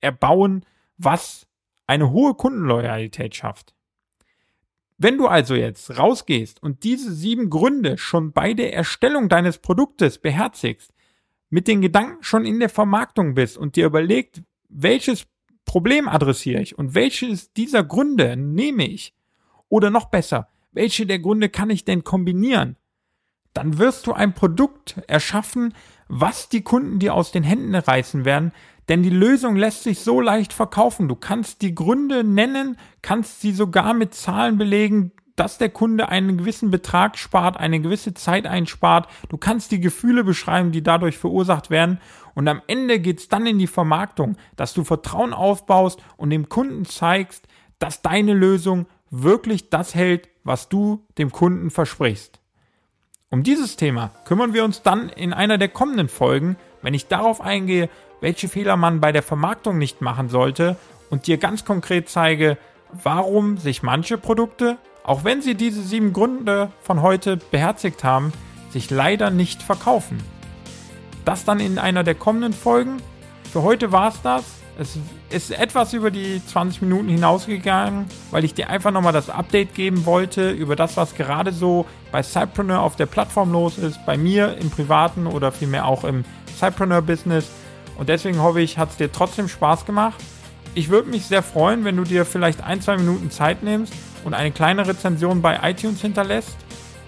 erbauen, 0.00 0.64
was 0.98 1.46
eine 1.86 2.10
hohe 2.10 2.34
Kundenloyalität 2.34 3.34
schafft. 3.34 3.74
Wenn 5.02 5.16
du 5.16 5.28
also 5.28 5.54
jetzt 5.54 5.96
rausgehst 5.96 6.62
und 6.62 6.84
diese 6.84 7.10
sieben 7.14 7.48
Gründe 7.48 7.96
schon 7.96 8.32
bei 8.32 8.52
der 8.52 8.74
Erstellung 8.74 9.30
deines 9.30 9.56
Produktes 9.56 10.18
beherzigst, 10.18 10.92
mit 11.48 11.68
den 11.68 11.80
Gedanken 11.80 12.22
schon 12.22 12.44
in 12.44 12.60
der 12.60 12.68
Vermarktung 12.68 13.32
bist 13.32 13.56
und 13.56 13.76
dir 13.76 13.86
überlegt, 13.86 14.42
welches 14.68 15.26
Problem 15.64 16.06
adressiere 16.06 16.60
ich 16.60 16.76
und 16.76 16.94
welches 16.94 17.54
dieser 17.54 17.82
Gründe 17.82 18.36
nehme 18.36 18.86
ich, 18.86 19.14
oder 19.70 19.88
noch 19.88 20.10
besser, 20.10 20.48
welche 20.72 21.06
der 21.06 21.18
Gründe 21.18 21.48
kann 21.48 21.70
ich 21.70 21.86
denn 21.86 22.04
kombinieren? 22.04 22.76
Dann 23.54 23.78
wirst 23.78 24.06
du 24.06 24.12
ein 24.12 24.34
Produkt 24.34 25.00
erschaffen, 25.06 25.72
was 26.08 26.50
die 26.50 26.62
Kunden 26.62 26.98
dir 26.98 27.14
aus 27.14 27.32
den 27.32 27.42
Händen 27.42 27.74
reißen 27.74 28.26
werden, 28.26 28.52
Denn 28.90 29.04
die 29.04 29.10
Lösung 29.10 29.54
lässt 29.54 29.84
sich 29.84 30.00
so 30.00 30.20
leicht 30.20 30.52
verkaufen. 30.52 31.06
Du 31.06 31.14
kannst 31.14 31.62
die 31.62 31.76
Gründe 31.76 32.24
nennen, 32.24 32.76
kannst 33.02 33.40
sie 33.40 33.52
sogar 33.52 33.94
mit 33.94 34.14
Zahlen 34.14 34.58
belegen, 34.58 35.12
dass 35.36 35.58
der 35.58 35.68
Kunde 35.68 36.08
einen 36.08 36.36
gewissen 36.38 36.72
Betrag 36.72 37.16
spart, 37.16 37.56
eine 37.56 37.80
gewisse 37.80 38.14
Zeit 38.14 38.48
einspart. 38.48 39.08
Du 39.28 39.36
kannst 39.36 39.70
die 39.70 39.80
Gefühle 39.80 40.24
beschreiben, 40.24 40.72
die 40.72 40.82
dadurch 40.82 41.18
verursacht 41.18 41.70
werden. 41.70 42.00
Und 42.34 42.48
am 42.48 42.62
Ende 42.66 42.98
geht 42.98 43.20
es 43.20 43.28
dann 43.28 43.46
in 43.46 43.60
die 43.60 43.68
Vermarktung, 43.68 44.36
dass 44.56 44.74
du 44.74 44.82
Vertrauen 44.82 45.32
aufbaust 45.32 46.02
und 46.16 46.30
dem 46.30 46.48
Kunden 46.48 46.84
zeigst, 46.84 47.46
dass 47.78 48.02
deine 48.02 48.34
Lösung 48.34 48.86
wirklich 49.10 49.70
das 49.70 49.94
hält, 49.94 50.28
was 50.42 50.68
du 50.68 51.06
dem 51.16 51.30
Kunden 51.30 51.70
versprichst. 51.70 52.40
Um 53.30 53.44
dieses 53.44 53.76
Thema 53.76 54.10
kümmern 54.24 54.52
wir 54.52 54.64
uns 54.64 54.82
dann 54.82 55.08
in 55.10 55.32
einer 55.32 55.58
der 55.58 55.68
kommenden 55.68 56.08
Folgen, 56.08 56.56
wenn 56.82 56.94
ich 56.94 57.08
darauf 57.08 57.40
eingehe, 57.40 57.88
welche 58.20 58.48
Fehler 58.48 58.76
man 58.76 59.00
bei 59.00 59.12
der 59.12 59.22
Vermarktung 59.22 59.78
nicht 59.78 60.00
machen 60.00 60.28
sollte 60.28 60.76
und 61.10 61.26
dir 61.26 61.38
ganz 61.38 61.64
konkret 61.64 62.08
zeige, 62.08 62.58
warum 62.92 63.58
sich 63.58 63.82
manche 63.82 64.18
Produkte, 64.18 64.78
auch 65.04 65.24
wenn 65.24 65.42
sie 65.42 65.54
diese 65.54 65.82
sieben 65.82 66.12
Gründe 66.12 66.70
von 66.82 67.02
heute 67.02 67.36
beherzigt 67.36 68.04
haben, 68.04 68.32
sich 68.70 68.90
leider 68.90 69.30
nicht 69.30 69.62
verkaufen. 69.62 70.18
Das 71.24 71.44
dann 71.44 71.60
in 71.60 71.78
einer 71.78 72.04
der 72.04 72.14
kommenden 72.14 72.52
Folgen. 72.52 72.98
Für 73.52 73.62
heute 73.62 73.92
war 73.92 74.08
es 74.08 74.22
das. 74.22 74.44
Es 74.78 74.98
ist 75.28 75.50
etwas 75.50 75.92
über 75.92 76.10
die 76.10 76.44
20 76.44 76.82
Minuten 76.82 77.08
hinausgegangen, 77.08 78.06
weil 78.30 78.44
ich 78.44 78.54
dir 78.54 78.70
einfach 78.70 78.90
nochmal 78.92 79.12
das 79.12 79.28
Update 79.28 79.74
geben 79.74 80.06
wollte 80.06 80.50
über 80.50 80.74
das, 80.74 80.96
was 80.96 81.14
gerade 81.14 81.52
so 81.52 81.84
bei 82.12 82.22
Cypreneur 82.22 82.80
auf 82.80 82.96
der 82.96 83.06
Plattform 83.06 83.52
los 83.52 83.76
ist, 83.76 84.04
bei 84.06 84.16
mir 84.16 84.56
im 84.56 84.70
privaten 84.70 85.26
oder 85.26 85.52
vielmehr 85.52 85.86
auch 85.86 86.04
im 86.04 86.24
Cypreneur-Business. 86.60 87.50
Und 87.98 88.08
deswegen 88.08 88.40
hoffe 88.40 88.60
ich, 88.60 88.78
hat 88.78 88.90
es 88.90 88.96
dir 88.96 89.10
trotzdem 89.10 89.48
Spaß 89.48 89.84
gemacht. 89.84 90.22
Ich 90.74 90.88
würde 90.88 91.10
mich 91.10 91.26
sehr 91.26 91.42
freuen, 91.42 91.84
wenn 91.84 91.96
du 91.96 92.04
dir 92.04 92.24
vielleicht 92.24 92.62
ein, 92.62 92.80
zwei 92.80 92.96
Minuten 92.96 93.30
Zeit 93.30 93.62
nimmst 93.62 93.92
und 94.24 94.34
eine 94.34 94.52
kleine 94.52 94.86
Rezension 94.86 95.42
bei 95.42 95.58
iTunes 95.62 96.00
hinterlässt. 96.00 96.56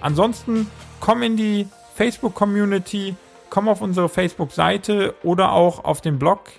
Ansonsten 0.00 0.68
komm 0.98 1.22
in 1.22 1.36
die 1.36 1.68
Facebook-Community, 1.94 3.14
komm 3.50 3.68
auf 3.68 3.80
unsere 3.80 4.08
Facebook-Seite 4.08 5.14
oder 5.22 5.52
auch 5.52 5.84
auf 5.84 6.00
den 6.00 6.18
Blog 6.18 6.50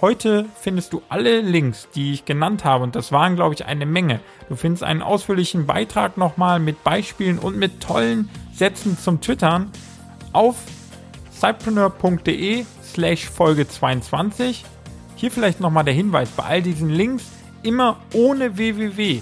Heute 0.00 0.44
findest 0.60 0.92
du 0.92 1.02
alle 1.08 1.40
Links, 1.40 1.88
die 1.94 2.12
ich 2.12 2.24
genannt 2.24 2.64
habe, 2.64 2.82
und 2.82 2.96
das 2.96 3.12
waren, 3.12 3.36
glaube 3.36 3.54
ich, 3.54 3.64
eine 3.64 3.86
Menge. 3.86 4.20
Du 4.48 4.56
findest 4.56 4.82
einen 4.82 5.02
ausführlichen 5.02 5.66
Beitrag 5.66 6.16
nochmal 6.16 6.58
mit 6.58 6.82
Beispielen 6.82 7.38
und 7.38 7.56
mit 7.56 7.80
tollen 7.80 8.28
Sätzen 8.52 8.98
zum 8.98 9.20
Twittern 9.20 9.70
auf 10.32 10.56
cypreneur.de 11.38 12.64
slash 12.82 13.28
Folge 13.28 13.68
22. 13.68 14.64
Hier 15.16 15.30
vielleicht 15.30 15.60
nochmal 15.60 15.84
der 15.84 15.94
Hinweis, 15.94 16.30
bei 16.30 16.44
all 16.44 16.62
diesen 16.62 16.90
Links 16.90 17.24
immer 17.62 17.98
ohne 18.12 18.56
www. 18.56 19.20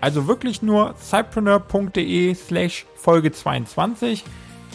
Also 0.00 0.26
wirklich 0.26 0.62
nur 0.62 0.94
cypreneur.de 0.98 2.34
slash 2.34 2.86
Folge 2.96 3.32
22 3.32 4.24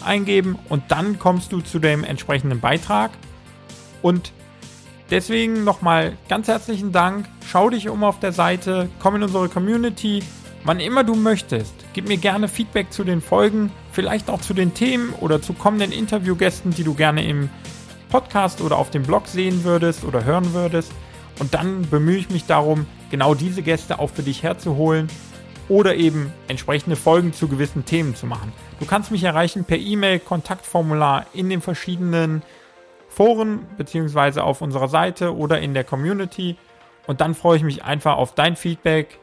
eingeben 0.06 0.58
und 0.70 0.84
dann 0.90 1.20
kommst 1.20 1.52
du 1.52 1.62
zu 1.62 1.80
dem 1.80 2.04
entsprechenden 2.04 2.60
Beitrag. 2.60 3.12
Und 4.02 4.32
Deswegen 5.10 5.64
nochmal 5.64 6.18
ganz 6.28 6.48
herzlichen 6.50 6.92
Dank. 6.92 7.28
Schau 7.48 7.70
dich 7.70 7.88
um 7.88 8.04
auf 8.04 8.20
der 8.20 8.34
Seite, 8.34 8.90
komm 9.00 9.16
in 9.16 9.24
unsere 9.24 9.48
Community. 9.48 10.22
Wann 10.66 10.82
immer 10.82 11.06
du 11.06 11.16
möchtest, 11.16 11.74
gib 11.94 12.10
mir 12.10 12.18
gerne 12.18 12.50
Feedback 12.50 12.92
zu 12.92 13.06
den 13.06 13.22
Folgen, 13.22 13.72
vielleicht 13.98 14.30
auch 14.30 14.42
zu 14.42 14.54
den 14.54 14.76
Themen 14.76 15.12
oder 15.22 15.42
zu 15.42 15.54
kommenden 15.54 15.92
Interviewgästen, 15.92 16.70
die 16.70 16.84
du 16.84 16.94
gerne 16.94 17.26
im 17.28 17.50
Podcast 18.10 18.62
oder 18.62 18.78
auf 18.78 18.92
dem 18.92 19.02
Blog 19.02 19.26
sehen 19.26 19.64
würdest 19.64 20.04
oder 20.04 20.24
hören 20.24 20.54
würdest. 20.54 20.92
Und 21.40 21.56
dann 21.56 21.82
bemühe 21.90 22.20
ich 22.20 22.30
mich 22.30 22.46
darum, 22.46 22.86
genau 23.10 23.34
diese 23.34 23.64
Gäste 23.64 23.98
auch 23.98 24.12
für 24.12 24.22
dich 24.22 24.44
herzuholen 24.44 25.08
oder 25.68 25.96
eben 25.96 26.32
entsprechende 26.48 26.96
Folgen 26.96 27.34
zu 27.34 27.48
gewissen 27.48 27.86
Themen 27.86 28.14
zu 28.16 28.28
machen. 28.28 28.54
Du 28.80 28.86
kannst 28.86 29.10
mich 29.10 29.24
erreichen 29.24 29.66
per 29.66 29.80
E-Mail, 29.80 30.20
Kontaktformular 30.20 31.26
in 31.34 31.50
den 31.50 31.62
verschiedenen 31.62 32.44
Foren 33.10 33.66
beziehungsweise 33.80 34.44
auf 34.44 34.62
unserer 34.62 34.90
Seite 34.90 35.36
oder 35.36 35.60
in 35.60 35.74
der 35.74 35.84
Community. 35.84 36.56
Und 37.08 37.20
dann 37.20 37.34
freue 37.34 37.58
ich 37.58 37.64
mich 37.64 37.84
einfach 37.84 38.18
auf 38.18 38.36
dein 38.36 38.58
Feedback 38.58 39.18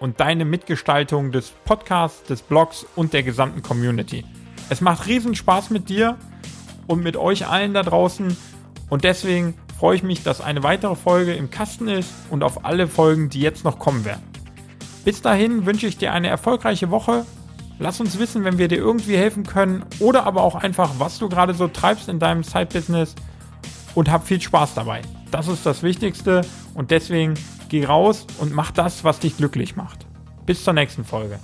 und 0.00 0.18
deine 0.18 0.44
Mitgestaltung 0.44 1.30
des 1.30 1.50
Podcasts, 1.64 2.24
des 2.24 2.42
Blogs 2.42 2.86
und 2.96 3.12
der 3.12 3.22
gesamten 3.22 3.62
Community. 3.62 4.24
Es 4.70 4.80
macht 4.80 5.06
riesen 5.06 5.34
Spaß 5.34 5.70
mit 5.70 5.88
dir 5.88 6.16
und 6.86 7.02
mit 7.02 7.16
euch 7.16 7.46
allen 7.46 7.74
da 7.74 7.82
draußen. 7.82 8.36
Und 8.88 9.04
deswegen 9.04 9.54
freue 9.78 9.96
ich 9.96 10.02
mich, 10.02 10.22
dass 10.22 10.40
eine 10.40 10.62
weitere 10.62 10.96
Folge 10.96 11.34
im 11.34 11.50
Kasten 11.50 11.86
ist 11.86 12.10
und 12.30 12.42
auf 12.42 12.64
alle 12.64 12.88
Folgen, 12.88 13.28
die 13.28 13.40
jetzt 13.40 13.64
noch 13.64 13.78
kommen 13.78 14.04
werden. 14.04 14.22
Bis 15.04 15.22
dahin 15.22 15.66
wünsche 15.66 15.86
ich 15.86 15.98
dir 15.98 16.12
eine 16.12 16.28
erfolgreiche 16.28 16.90
Woche. 16.90 17.24
Lass 17.78 18.00
uns 18.00 18.18
wissen, 18.18 18.44
wenn 18.44 18.58
wir 18.58 18.68
dir 18.68 18.78
irgendwie 18.78 19.16
helfen 19.16 19.44
können 19.44 19.84
oder 19.98 20.24
aber 20.24 20.42
auch 20.42 20.54
einfach, 20.54 20.90
was 20.98 21.18
du 21.18 21.28
gerade 21.28 21.54
so 21.54 21.68
treibst 21.68 22.08
in 22.08 22.18
deinem 22.18 22.42
Side-Business 22.42 23.14
und 23.94 24.10
hab 24.10 24.26
viel 24.26 24.40
Spaß 24.40 24.74
dabei. 24.74 25.02
Das 25.30 25.48
ist 25.48 25.64
das 25.64 25.82
Wichtigste 25.82 26.42
und 26.74 26.90
deswegen 26.90 27.34
geh 27.70 27.86
raus 27.86 28.26
und 28.38 28.52
mach 28.52 28.70
das, 28.70 29.04
was 29.04 29.20
dich 29.20 29.38
glücklich 29.38 29.76
macht. 29.76 30.06
Bis 30.44 30.64
zur 30.64 30.74
nächsten 30.74 31.04
Folge. 31.04 31.38